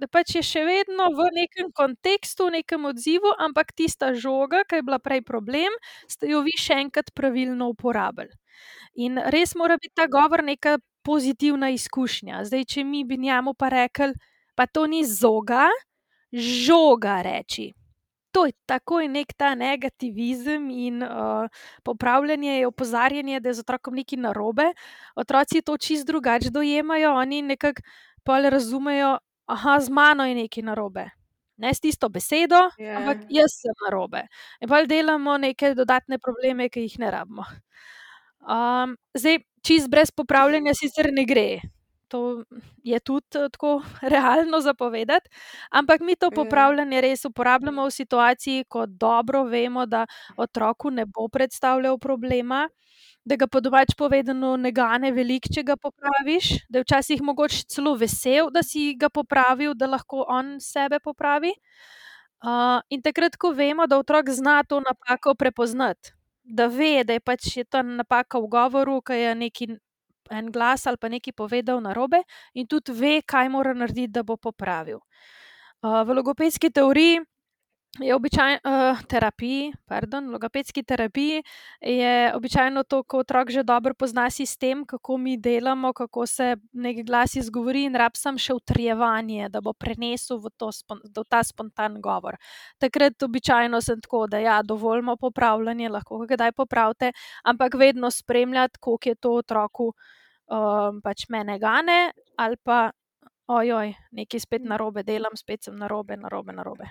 [0.00, 4.80] Da pač je še vedno v nekem kontekstu, v nekem odzivu, ampak tista žoga, ki
[4.80, 5.70] je bila prej problem,
[6.10, 8.34] ste jo vi še enkrat pravilno uporabili.
[8.98, 12.44] In res mora biti ta govor neka pozitivna izkušnja.
[12.48, 14.14] Zdaj, če mi bi njemu pa rekli,
[14.54, 15.68] pa to ni zoga,
[16.32, 17.72] žoga reči.
[18.34, 21.46] To je takoj nek ta negativizem in uh,
[21.86, 24.72] popravljanje, je opozarjanje, da je z otrokom nekaj narobe.
[25.14, 27.82] Otroci to čist drugače dojemajo, oni nekako
[28.24, 29.23] pol razumejo, aha,
[29.80, 31.10] z mano je nekaj narobe.
[31.56, 32.98] Ne s tisto besedo, Ja.
[32.98, 34.26] ampak jaz sem narobe.
[34.60, 37.44] In pa delamo neke dodatne probleme, ki jih ne rabimo.
[38.42, 41.60] Um, zdaj, čist brez popravljanja sicer ne gre.
[42.14, 42.44] To
[42.84, 43.82] je tudi eh, tako
[44.14, 45.30] realno zapovedati,
[45.70, 46.30] ampak mi to Ja.
[46.30, 50.04] popravljanje res uporabljamo v situaciji, ko dobro vemo, da
[50.36, 52.68] otroku ne bo predstavljal problema,
[53.24, 57.64] da ga po domač povedano ne gane veliko, če ga popraviš, da je včasih mogoče
[57.68, 61.52] celo vesel, da si ga popravil, da lahko on sebe popravi.
[62.44, 66.12] Uh, in takrat, ko vemo, da otrok zna to napako prepoznati,
[66.44, 69.68] da ve, da je pač je ta napaka v govoru, ki je neki
[70.30, 72.22] en glas ali pa nekaj povedal narobe,
[72.54, 75.00] in tudi ve, kaj mora narediti, da bo popravil.
[75.84, 77.20] Uh, v logopedski teoriji
[78.00, 81.42] je običajno uh, terapiji, pardon, logopedski terapiji,
[81.80, 87.06] je običajno to, ko otrok že dobro pozna sistem, kako mi delamo, kako se nek
[87.06, 92.00] glas izgovori, in rab sem še utrjevanje, da bo prenesel v, to, v ta spontan
[92.02, 92.36] govor.
[92.78, 97.12] Takrat običajno sem tako, da ja, dovoljmo popravljanje, lahko ga kdaj popravite,
[97.44, 99.92] ampak vedno spremljati, koliko je to otroku
[100.50, 102.90] um, pač mene gane ali pa.
[103.44, 106.86] Ojoj, nekaj spet na robe delam, spet na robe, na robe, na robe.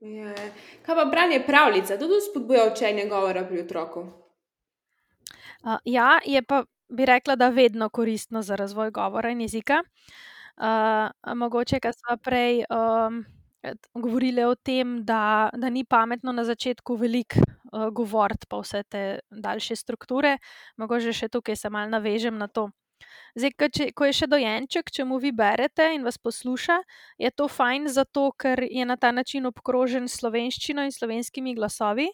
[0.00, 0.34] Ja.
[0.82, 4.00] Kaj pa branje pravljice, tudi spodbuja učenje govora pri otroku?
[5.62, 9.82] Uh, ja, je pa bi rekla, da vedno koristno za razvoj govora in jezika.
[10.56, 13.24] Uh, mogoče, kar smo prej um,
[13.94, 17.40] govorili o tem, da, da ni pametno na začetku veliko
[17.72, 20.38] uh, govoriti, pa vse te daljše strukture,
[20.76, 22.70] mogoče še tukaj se mal navežem na to.
[23.36, 26.78] Zdaj, če, ko je še dojenček, če mu vi berete in vas posluša,
[27.20, 32.08] je to fajn, zato ker je na ta način obkrožen s slovenščino in slovenskimi glasovi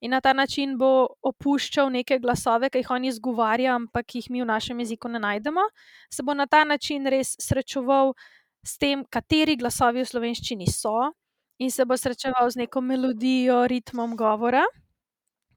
[0.00, 4.44] in na ta način bo opuščal neke glasove, ki jih on izgovarja, ampak jih mi
[4.44, 5.66] v našem jeziku ne najdemo.
[6.14, 8.14] Se bo na ta način res srečeval
[8.62, 11.10] s tem, kateri glasovi v slovenščini so,
[11.58, 14.62] in se bo srečeval z neko melodijo, ritmom govora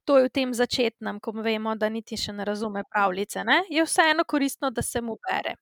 [0.04, 3.62] to je v tem začetnem, ko vemo, da niti še ne razume pravljice, ne?
[3.70, 5.56] je vseeno koristno, da se mu bere.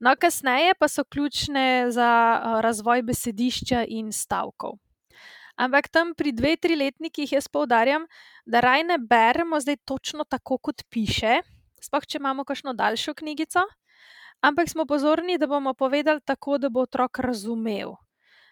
[0.00, 2.08] No, kasneje pa so ključne za
[2.60, 4.76] razvoj besedišča in stavkov.
[5.56, 8.04] Ampak tam pri dveh, tri letnikih jaz poudarjam,
[8.44, 11.40] da raj ne beremo zdaj točno tako, kot piše,
[11.80, 13.64] sploh če imamo kakšno daljšo knjigico,
[14.44, 17.96] ampak smo pozorni, da bomo povedali tako, da bo otrok razumel.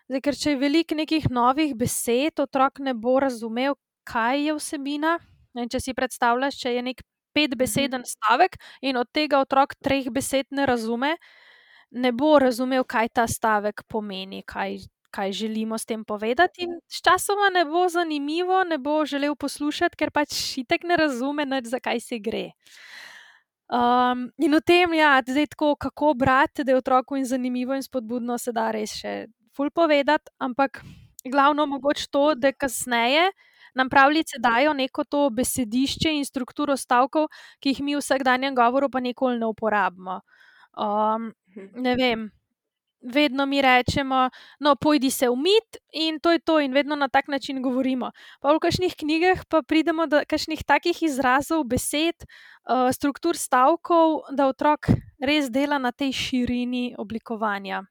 [0.09, 5.19] Zdaj, ker če je veliko nekih novih besed, otrok ne bo razumel, kaj je vsebina.
[5.55, 7.03] In če si predstavljaš, če je nek
[7.35, 11.14] petbeseden stavek in od tega otrok treh besed ne razume,
[11.95, 16.67] ne bo razumel, kaj ta stavek pomeni, kaj, kaj želimo s tem povedati.
[16.67, 22.03] In sčasoma ne bo zanimivo, ne bo želel poslušati, ker pač šitek ne razume, zakaj
[22.03, 22.51] se gre.
[23.75, 27.83] Um, in v tem, ja, zdaj tako, kako brati, da je otroku in zanimivo in
[27.83, 30.83] spodbudno, se da res še ful povedati, ampak
[31.25, 33.31] glavno mogoče to, da kasneje
[33.74, 37.28] nam pravljice dajo neko to besedišče in strukturo stavkov,
[37.60, 40.20] ki jih mi v vsakdanjem govoru pa nikoli ne uporabimo.
[40.76, 41.32] Um,
[41.74, 42.30] ne vem.
[43.04, 44.30] Vedno mi rečemo,
[44.64, 48.10] no, pojdi se umit, in to je to, in vedno na tak način govorimo.
[48.40, 54.48] Pa v kakšnih knjigah pa pridemo do kakšnih takih izrazov, besed, uh, struktur stavkov, da
[54.48, 54.88] otrok
[55.20, 57.84] res dela na tej širini oblikovanja.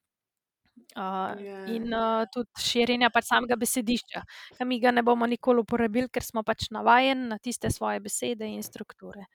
[0.94, 1.70] Uh, yeah.
[1.74, 4.22] In uh, tudi širjenja pač samega besedišča,
[4.58, 8.46] ki mi ga ne bomo nikoli uporabili, ker smo pač navajeni na tiste svoje besede
[8.46, 9.26] in strukture.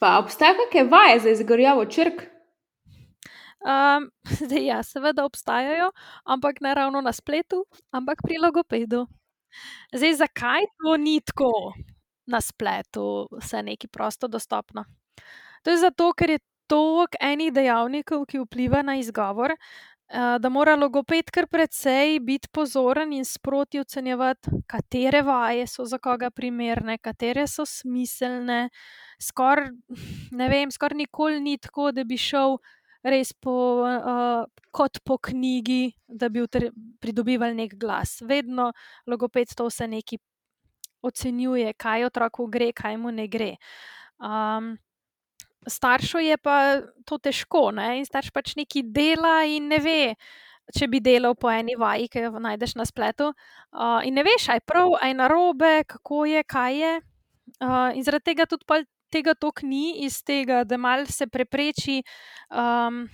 [0.00, 2.24] Pa obstajajo kakšne vaje za izgorjavo črk?
[3.66, 4.10] Um,
[4.40, 5.90] zdaj, ja, seveda obstajajo,
[6.24, 9.06] ampak ne ravno na spletu, ampak pri logopedu.
[9.92, 11.52] Zdaj, zakaj to ni tako
[12.26, 14.84] na spletu, vse neki prosto dostopno?
[15.64, 20.76] To je zato, ker je toliko enih dejavnikov, ki vpliva na izgovor, eh, da mora
[20.76, 27.46] logoped kar precej biti pozoren in sproti ocenjevati, katere vaje so za koga primerne, katere
[27.46, 28.68] so smiselne.
[29.22, 29.70] Skoraj
[30.70, 32.58] skor nikoli ni tako, da bi šel
[33.06, 36.42] res po, uh, kot po knjigi, da bi
[37.00, 38.18] pridobival nek glas.
[38.20, 38.72] Vedno
[39.06, 40.18] logoped to vse neki
[41.06, 43.54] ocenjuje, kaj otroku gre, kaj mu ne gre.
[44.18, 44.76] Um,
[45.66, 47.98] staršu je pa to težko, ne?
[48.00, 50.02] in starš pač neki dela in ne ve.
[50.74, 54.48] Če bi delal po eni vaji, ki jo najdeš na spletu, uh, in ne veš,
[54.50, 56.94] aj prav, aj narobe, kako je, kaj je.
[57.62, 58.66] Uh, in zaradi tega tudi
[59.14, 62.00] tega tok ni, iz tega, da mal se prepreči
[62.50, 63.04] um,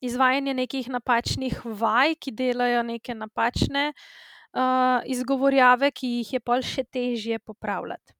[0.00, 6.86] izvajanje nekih napačnih vaj, ki delajo neke napačne uh, izgovorjave, ki jih je pol še
[6.88, 8.16] težje popravljati.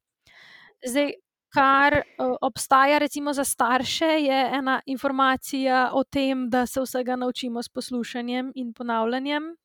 [0.87, 1.14] Zdaj,
[1.59, 7.62] kar uh, obstaja, recimo za starše, je ena informacija o tem, da se vsega naučimo
[7.62, 9.57] s poslušanjem in ponavljanjem.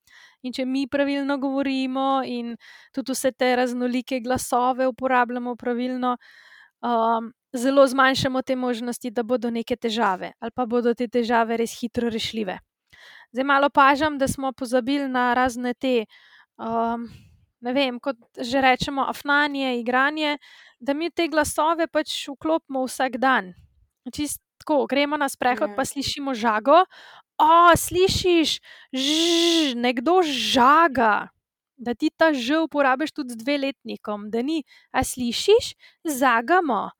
[0.43, 2.55] In če mi pravilno govorimo, in
[2.93, 6.17] tudi vse te raznolike glasove uporabljamo pravilno,
[6.81, 11.77] um, zelo zmanjšamo te možnosti, da bodo neke težave ali pa bodo te težave res
[11.79, 12.57] hitro rešljive.
[13.31, 16.05] Zdaj malo pažam, da smo pozabili na razne te.
[16.57, 17.07] Um,
[17.63, 20.37] Ne vem, kot že rečemo, afnanje, igranje,
[20.83, 23.53] da mi te glasove pač vklopimo vsak dan.
[24.59, 25.75] Tako, gremo na sprehod, ja.
[25.75, 26.83] pa slišimo žago.
[27.39, 28.59] O, slišiš,
[28.91, 31.31] že nekdo žaga.
[31.79, 35.73] Da ti ta že uporabiš tudi z dveletnikom, da ni, a slišiš,
[36.03, 36.91] zagamo.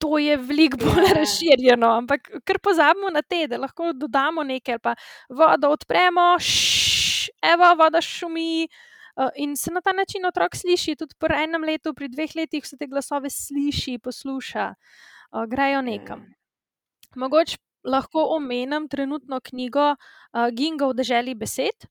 [0.00, 1.10] To je veliko bolj yeah.
[1.10, 1.16] Ja.
[1.18, 4.94] razširjeno, ampak kar pozabimo na te, da lahko dodamo nekaj, pa
[5.28, 8.64] vodo odpremo, šš, evo, voda šumi.
[8.64, 8.89] Uh,
[9.36, 12.76] in se na ta način otrok sliši, tudi po enem letu, pri dveh letih se
[12.76, 14.74] te glasove sliši, posluša,
[15.32, 16.24] uh, grejo nekam.
[17.16, 21.88] Mogoče lahko omenim trenutno knjigo uh, Gingo v deželi besed.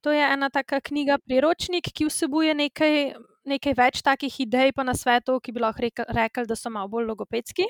[0.00, 3.14] To je ena taka knjiga, priročnik, ki vsebuje nekaj,
[3.48, 7.08] nekaj več takih idej, pa na svetu, ki bi lahko rekli, da so malo bolj
[7.08, 7.68] logopedski.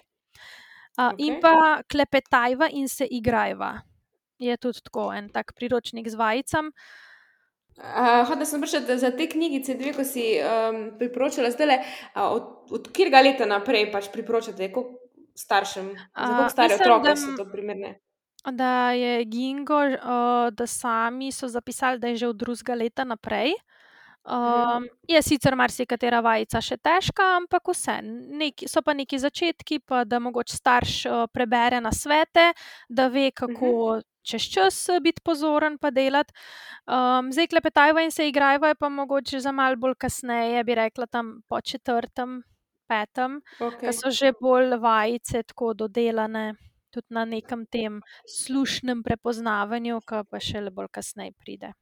[0.94, 1.26] Uh, okay.
[1.26, 3.76] In pa klepetajva in se igrajva.
[4.38, 6.70] Je tudi tako en tak priročnik z vajicami.
[7.74, 11.78] Uh, Hodaj sem prišel za te knjige, dve, ko si um, priporočila, zdaj le,
[12.14, 14.94] uh, od, od katerega leta naprej pač priporočate, kot
[15.34, 17.98] staršem, zelo stare otroke, so to primerne.
[18.46, 23.56] Da je Gingo, uh, da sami so zapisali, da je že od drugega leta naprej.
[24.24, 27.98] Um, je sicer marsikatera vajica še težka, ampak vse.
[28.40, 32.54] Neki, so pa neki začetki, pa da mogoče starš uh, prebere na svete,
[32.88, 34.02] da ve, kako uh -huh.
[34.22, 36.32] čez čas biti pozoren, pa delati.
[36.86, 41.06] Um, zdaj klepetajva in se igrajva, je pa mogoče za mal bolj kasneje, bi rekla
[41.06, 42.42] tam po četrtem,
[42.88, 43.80] petem, okay.
[43.80, 46.54] ki so že bolj vajice, tako dodelane.
[46.90, 51.72] Tudi na nekem tem slušnem prepoznavanju, ki pa še le bolj kasneje pride.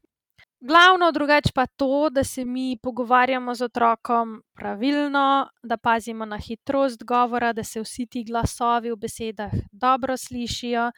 [0.65, 7.05] Glavno drugače pa to, da se mi pogovarjamo z otrokom pravilno, da pazimo na hitrost
[7.05, 10.93] govora, da se vsi ti glasovi v besedah dobro slišijo,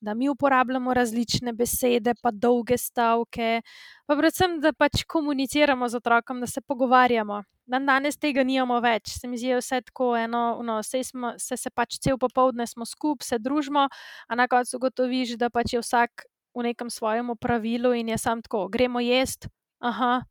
[0.00, 3.62] da mi uporabljamo različne besede, pa dolge stavke,
[4.06, 7.42] pa predvsem, da pač komuniciramo z otrokom, da se pogovarjamo.
[7.66, 11.56] Dan danes tega nimamo več, se mi zdi vse tako eno, no, vse smo, se,
[11.56, 13.88] se pač cel popoldne smo skupaj, se družimo,
[14.28, 16.28] a na koncu ugotoviš, da pač je vsak
[16.58, 19.48] v nekem svojem pravilu in je sam tako, gremo jesti.
[19.78, 20.22] Aha.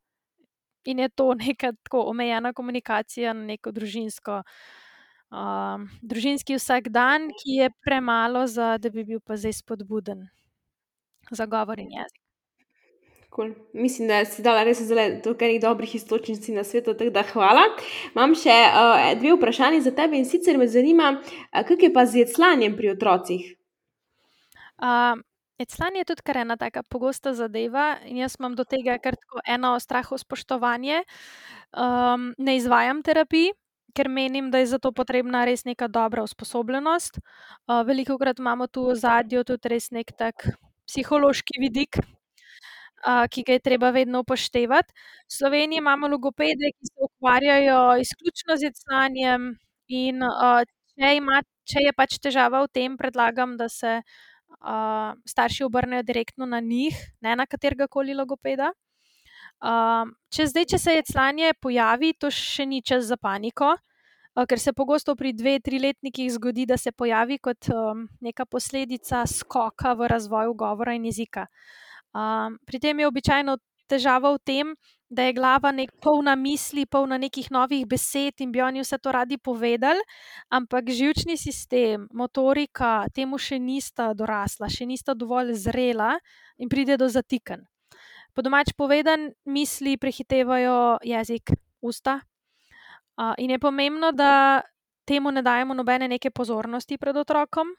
[0.85, 4.41] In je to neka tako omejena komunikacija na neko družinsko,
[5.31, 10.27] uh, družinski vsakdan, ki je premalo, za, da bi bil pa zdaj spodbuden
[11.31, 12.21] za govor in jezik.
[13.35, 13.51] Cool.
[13.73, 17.67] Mislim, da si dala res zelo nekaj dobrih istočnic na svetu, tako da hvala.
[18.15, 22.05] Imam še uh, dve vprašanje za tebe in sicer me zanima, uh, kak je pa
[22.07, 23.51] z jedlanjem pri otrocih?
[24.77, 25.19] Uh,
[25.57, 29.41] Eclan je tudi kar ena taka pogosta zadeva in jaz imam do tega kar tako
[29.47, 31.01] eno straho spoštovanje.
[31.73, 33.49] Um, ne izvajam terapij,
[33.97, 37.17] ker menim, da je za to potrebna res neka dobra usposobljenost.
[37.65, 40.45] Uh, Veliko krat imamo tu v zadju tudi res nek tak
[40.85, 41.97] psihološki vidik,
[43.01, 44.93] uh, ki ga je treba vedno upoštevati.
[45.25, 49.55] V Sloveniji imamo logopede, ki se ukvarjajo izključno z eclanjem
[49.89, 50.61] in uh,
[50.93, 54.01] če, ima, če je pač težava v tem, predlagam, da se
[54.49, 58.71] uh, starši obrnejo direktno na njih, ne na katerega koli logopeda.
[59.57, 64.45] Uh, če zdaj, če se je clanje pojavi, to še ni čas za paniko, uh,
[64.45, 69.95] ker se pogosto pri dveh, triletnikih zgodi, da se pojavi kot um, neka posledica skoka
[69.97, 71.47] v razvoju govora in jezika.
[72.13, 73.57] Uh, pri tem je običajno
[73.87, 74.75] težava v tem,
[75.09, 79.11] da je glava nek polna misli, polna nekih novih besed in bi oni vse to
[79.11, 80.03] radi povedali,
[80.51, 86.17] ampak žilčni sistem, motorika temu še nista dorasla, še nista dovolj zrela
[86.59, 87.63] in pride do zatikanj.
[88.35, 92.21] Po domač povedan, misli prehitevajo jezik, usta.
[93.17, 94.61] Uh, in je pomembno, da
[95.07, 97.71] temu ne dajemo nobene neke pozornosti pred otrokom,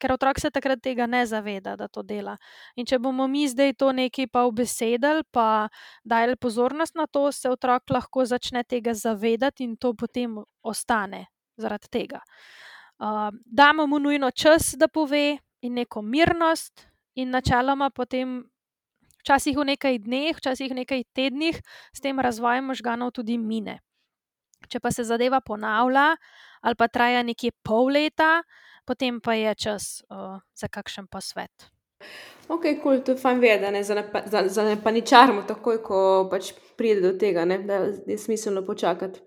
[0.00, 2.36] ker otrok se takrat tega ne zaveda, da to dela.
[2.76, 5.68] In če bomo mi zdaj to nekaj pa obesedili, pa
[6.04, 11.26] dajali pozornost na to, se otrok lahko začne tega zavedati in to potem ostane
[11.56, 12.20] zaradi tega.
[12.98, 18.44] Uh, damo mu nujno čas, da pove, in neko mirnost, in načeloma potem.
[19.18, 21.56] Včasih v nekaj dneh, včasih v nekaj tednih,
[21.92, 23.74] s tem razvojem možganov tudi mine.
[24.70, 26.14] Če pa se zadeva ponavlja,
[26.62, 28.40] ali pa traja nekje pol leta,
[28.88, 31.68] potem pa je čas uh, za kakšen posvet.
[32.48, 36.52] Ok, kul, cool, to je fajn vedeti, za, za, za ne paničarmo, takoj ko pač
[36.78, 39.20] pride do tega, ne, da je smiselno počakati.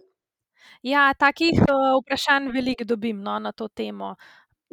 [0.82, 4.16] Ja, takih uh, vprašanj veliko dobim no, na to temo.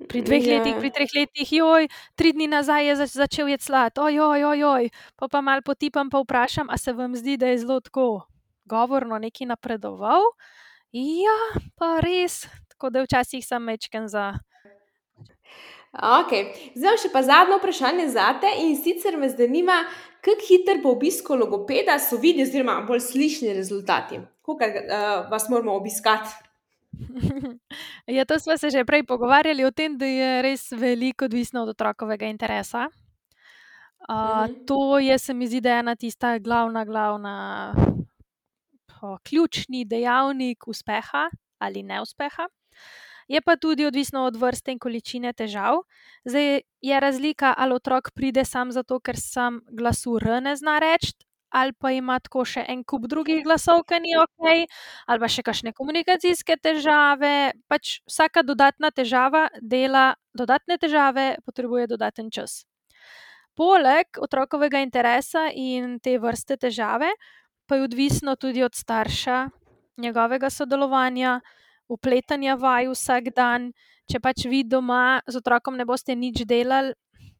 [0.09, 0.57] Pri dveh ja.
[0.57, 4.89] letih, pri treh letih, joj, tri dni nazaj je zač začel jeti slad, ojoj, ojoj,
[5.18, 8.28] pa pa mal potipam, pa vprašam, a se vam zdi, da je zelo tako
[8.64, 10.22] govorno neki napredoval.
[10.95, 11.36] Ja,
[11.76, 14.39] pa res, tako da včasih sem mečken za
[15.99, 16.53] Okay.
[16.77, 19.81] Zdaj še pa zadnje vprašanje za te in sicer me zanima,
[20.21, 24.21] kako hiter po obisku logopeda so vidni, oziroma bolj slišni rezultati.
[24.45, 26.31] Kako uh, vas moramo obiskati?
[28.17, 31.69] ja, to smo se že prej pogovarjali o tem, da je res veliko odvisno od
[31.69, 32.89] otrokovega interesa.
[34.09, 34.47] Uh.
[34.67, 37.75] To je, se mi zdi, da ena tista glavna, glavna,
[39.25, 41.29] ključni dejavnik uspeha
[41.59, 42.47] ali neuspeha.
[43.29, 45.83] Je pa tudi odvisno od vrste in količine težav.
[46.24, 51.12] Zdaj je razlika, ali otrok pride sam zato, ker sam glasu R ne zna reči,
[51.51, 54.49] ali pa ima tako še en kup drugih glasov, ki ni ok,
[55.07, 57.53] ali pa še kakšne komunikacijske težave.
[57.68, 62.64] Pač vsaka dodatna težava dela dodatne težave, potrebuje dodaten čas.
[63.59, 67.11] Poleg otrokovega interesa in te vrste težave,
[67.66, 69.49] pa je odvisno tudi od starša,
[69.99, 71.41] njegovega sodelovanja,
[71.89, 73.72] upletanja vaj vsak dan.
[74.09, 76.95] Če pač vi doma z otrokom ne boste nič delali,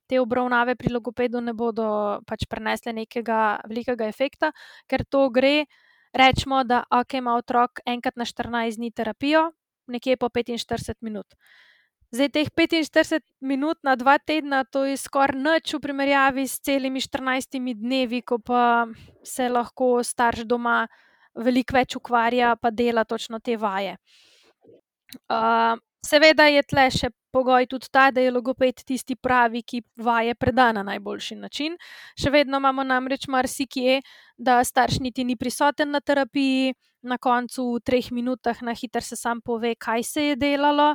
[0.09, 4.53] te obravnave pri logopedu ne bodo pač prenesle nekega velikega efekta,
[4.89, 5.69] ker to gre.
[6.17, 9.51] Rečemo, da ok, ima otrok enkrat na 14 dni terapijo,
[9.93, 11.37] nekje po 45 minut.
[12.09, 17.05] Zdaj, teh 45 minut na dva tedna, to je skoraj nič v primerjavi s celimi
[17.05, 18.89] 14 dnevi, ko pa
[19.21, 20.87] se lahko starš doma
[21.37, 23.99] veliko več ukvarja, pa dela točno te vaje.
[25.29, 30.35] Uh, seveda je tle še pogoj tudi ta, da je logoped tisti pravi, ki vaje
[30.35, 31.77] preda na najboljši način.
[32.19, 34.01] Še vedno imamo namreč marsikje,
[34.37, 39.17] da starš niti ni prisoten na terapiji, na koncu v treh minutah na hitro se
[39.17, 40.95] sam pove, kaj se je delalo.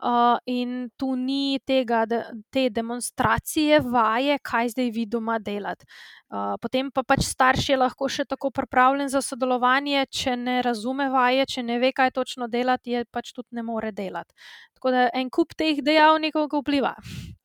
[0.00, 5.84] Uh, in tu ni tega, de, te demonstracije, vaje, kaj zdaj vi doma delate.
[6.32, 11.10] Uh, potem pa pač starš je lahko še tako pripravljen za sodelovanje, če ne razume
[11.12, 14.32] vaje, če ne ve, kaj točno delati, je pač tudi ne more delati.
[14.78, 16.96] Tako da en kup teh dejavnikov vpliva.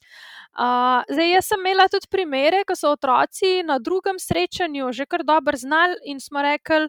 [0.56, 5.26] Uh, zdaj, jaz sem imela tudi primere, ko so otroci na drugem srečanju že kar
[5.28, 6.88] dobro znali in smo rekli,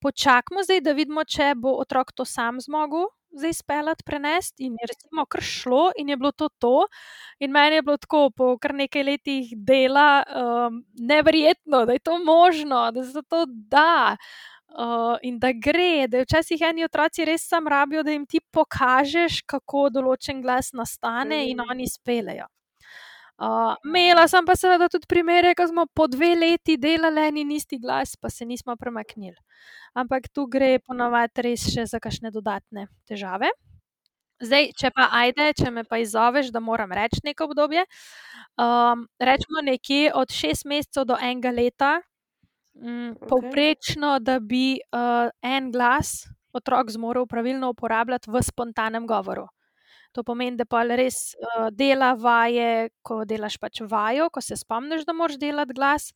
[0.00, 4.64] počakajmo zdaj, da vidimo, če bo otrok to sam zmogel zdaj speljati, prenesti.
[4.66, 6.86] In je recimo kar šlo, in je bilo to to.
[7.38, 12.18] In meni je bilo tako, po kar nekaj letih dela, um, neverjetno, da je to
[12.18, 14.16] možno, da se to da.
[14.72, 19.42] Uh, in da gre, da včasih eni otroci res sam rabijo, da jim ti pokažeš,
[19.46, 21.70] kako določen glas nastane, in mm.
[21.70, 22.46] oni spelejo.
[23.42, 27.52] Uh, Mela sem pa seveda tudi primere, ko smo po dve leti delali en in
[27.52, 29.36] isti glas, pa se nismo premaknili
[29.94, 33.50] ampak tu gre ponovadi res še za kakšne dodatne težave.
[34.42, 37.84] Zdaj, če pa ajde, če me pa izzoveš, da moram reči neko obdobje,
[38.58, 41.92] um, rečemo nekje od šest mesecev do enega leta,
[42.74, 43.28] um, okay.
[43.30, 49.46] povprečno, da bi uh, en glas otrok zmoral pravilno uporabljati v spontanem govoru.
[50.12, 55.06] To pomeni, da pa res uh, dela vaje, ko delaš pač vajo, ko se spomniš,
[55.06, 56.10] da moraš delati glas,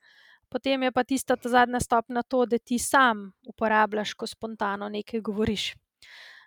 [0.49, 5.75] potem je pa tista zadnja stopnja to, da ti sam uporabljaš, ko spontano nekaj govoriš.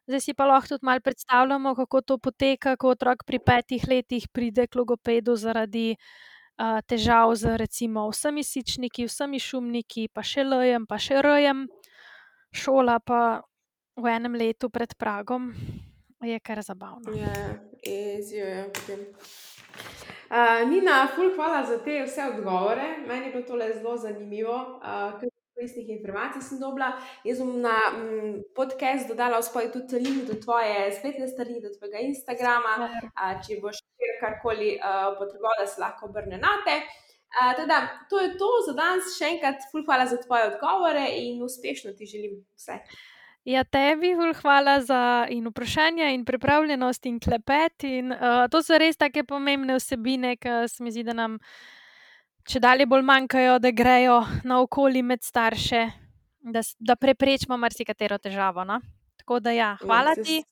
[0.10, 4.28] Zdaj si pa lahko tudi malo predstavljamo, kako to poteka, ko otrok pri petih letih
[4.34, 10.88] pride k logopedu zaradi uh, težav z recimo vsemi sičniki, vsemi šumniki, pa še lojem,
[10.90, 11.68] pa še rojem,
[12.52, 13.42] šola pa
[14.00, 15.54] v enem letu pred pragom.
[16.22, 17.12] Je kar zabavno.
[17.16, 19.00] Ja, je, je, potem.
[20.30, 22.98] Uh, Nina, ful, hvala za te vse odgovore.
[23.08, 24.80] Meni je bilo to zelo zanimivo.
[24.84, 25.22] Uh,
[25.62, 26.92] Resnih informacij sem dobila.
[27.24, 31.72] Jaz bom na m, podcast dodala v svoj tudi link do tvoje spletne strani, do
[31.76, 32.88] tvojega Instagrama.
[33.16, 33.82] A, če boš
[34.22, 36.80] karkoli uh, potrebovala, se lahko obrne na te.
[37.30, 39.12] Uh, teda, to je to za danes.
[39.18, 42.80] Še enkrat, ful, hvala za tvoje odgovore in uspešno ti želim vse.
[43.48, 44.12] Ja, tebi,
[44.42, 47.84] hvala za in vprašanja, in pripravljenost, in klepet.
[47.84, 51.40] In, uh, to so res tako pomembne vsebine, ki se mi zdi, da nam
[52.50, 55.86] če dalje bolj manjkajo, da grejo na okolje med starše,
[56.42, 58.66] da, da preprečimo marsikatero težavo.
[58.68, 58.82] No?
[59.24, 60.44] Tako da, ja, hvala ja, ti.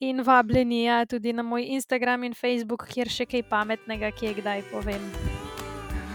[0.00, 4.36] In vabljeni ja, tudi na moj Instagram in Facebook, kjer še kaj pametnega, ki je
[4.40, 5.43] kdaj povem.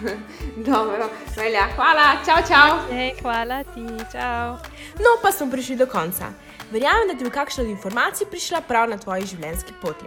[0.69, 2.77] Dobro, velja, hvala, čau, čau.
[2.91, 4.57] Ej, hvala ti, čau.
[4.99, 6.31] No, pa smo prišli do konca.
[6.71, 10.05] Verjamem, da ti bo kakšna od informacij prišla prav na tvoji življenjski poti.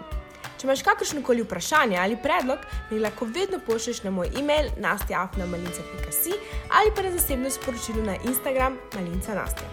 [0.59, 2.59] Če imaš kakršno koli vprašanje ali predlog,
[2.91, 6.37] mi lahko vedno pošlješ na moj e-mail nastjafnamalinca.si
[6.71, 9.67] ali pa na zasebno sporočilo na Instagram malinca nastja.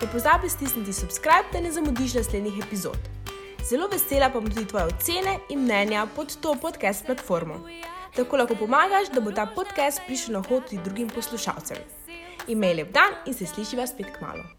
[0.00, 3.10] Ne pozabi stisniti subscribe, da ne zamudiš naslednjih epizod.
[3.68, 7.60] Zelo vesela pa bom tudi tvoje ocene in mnenja pod to podcast platformo.
[8.16, 11.76] Tako lahko pomagaš, da bo ta podcast prišel na hod tudi drugim poslušalcem.
[12.48, 14.42] Imej lep dan in se slišiva spet k malu.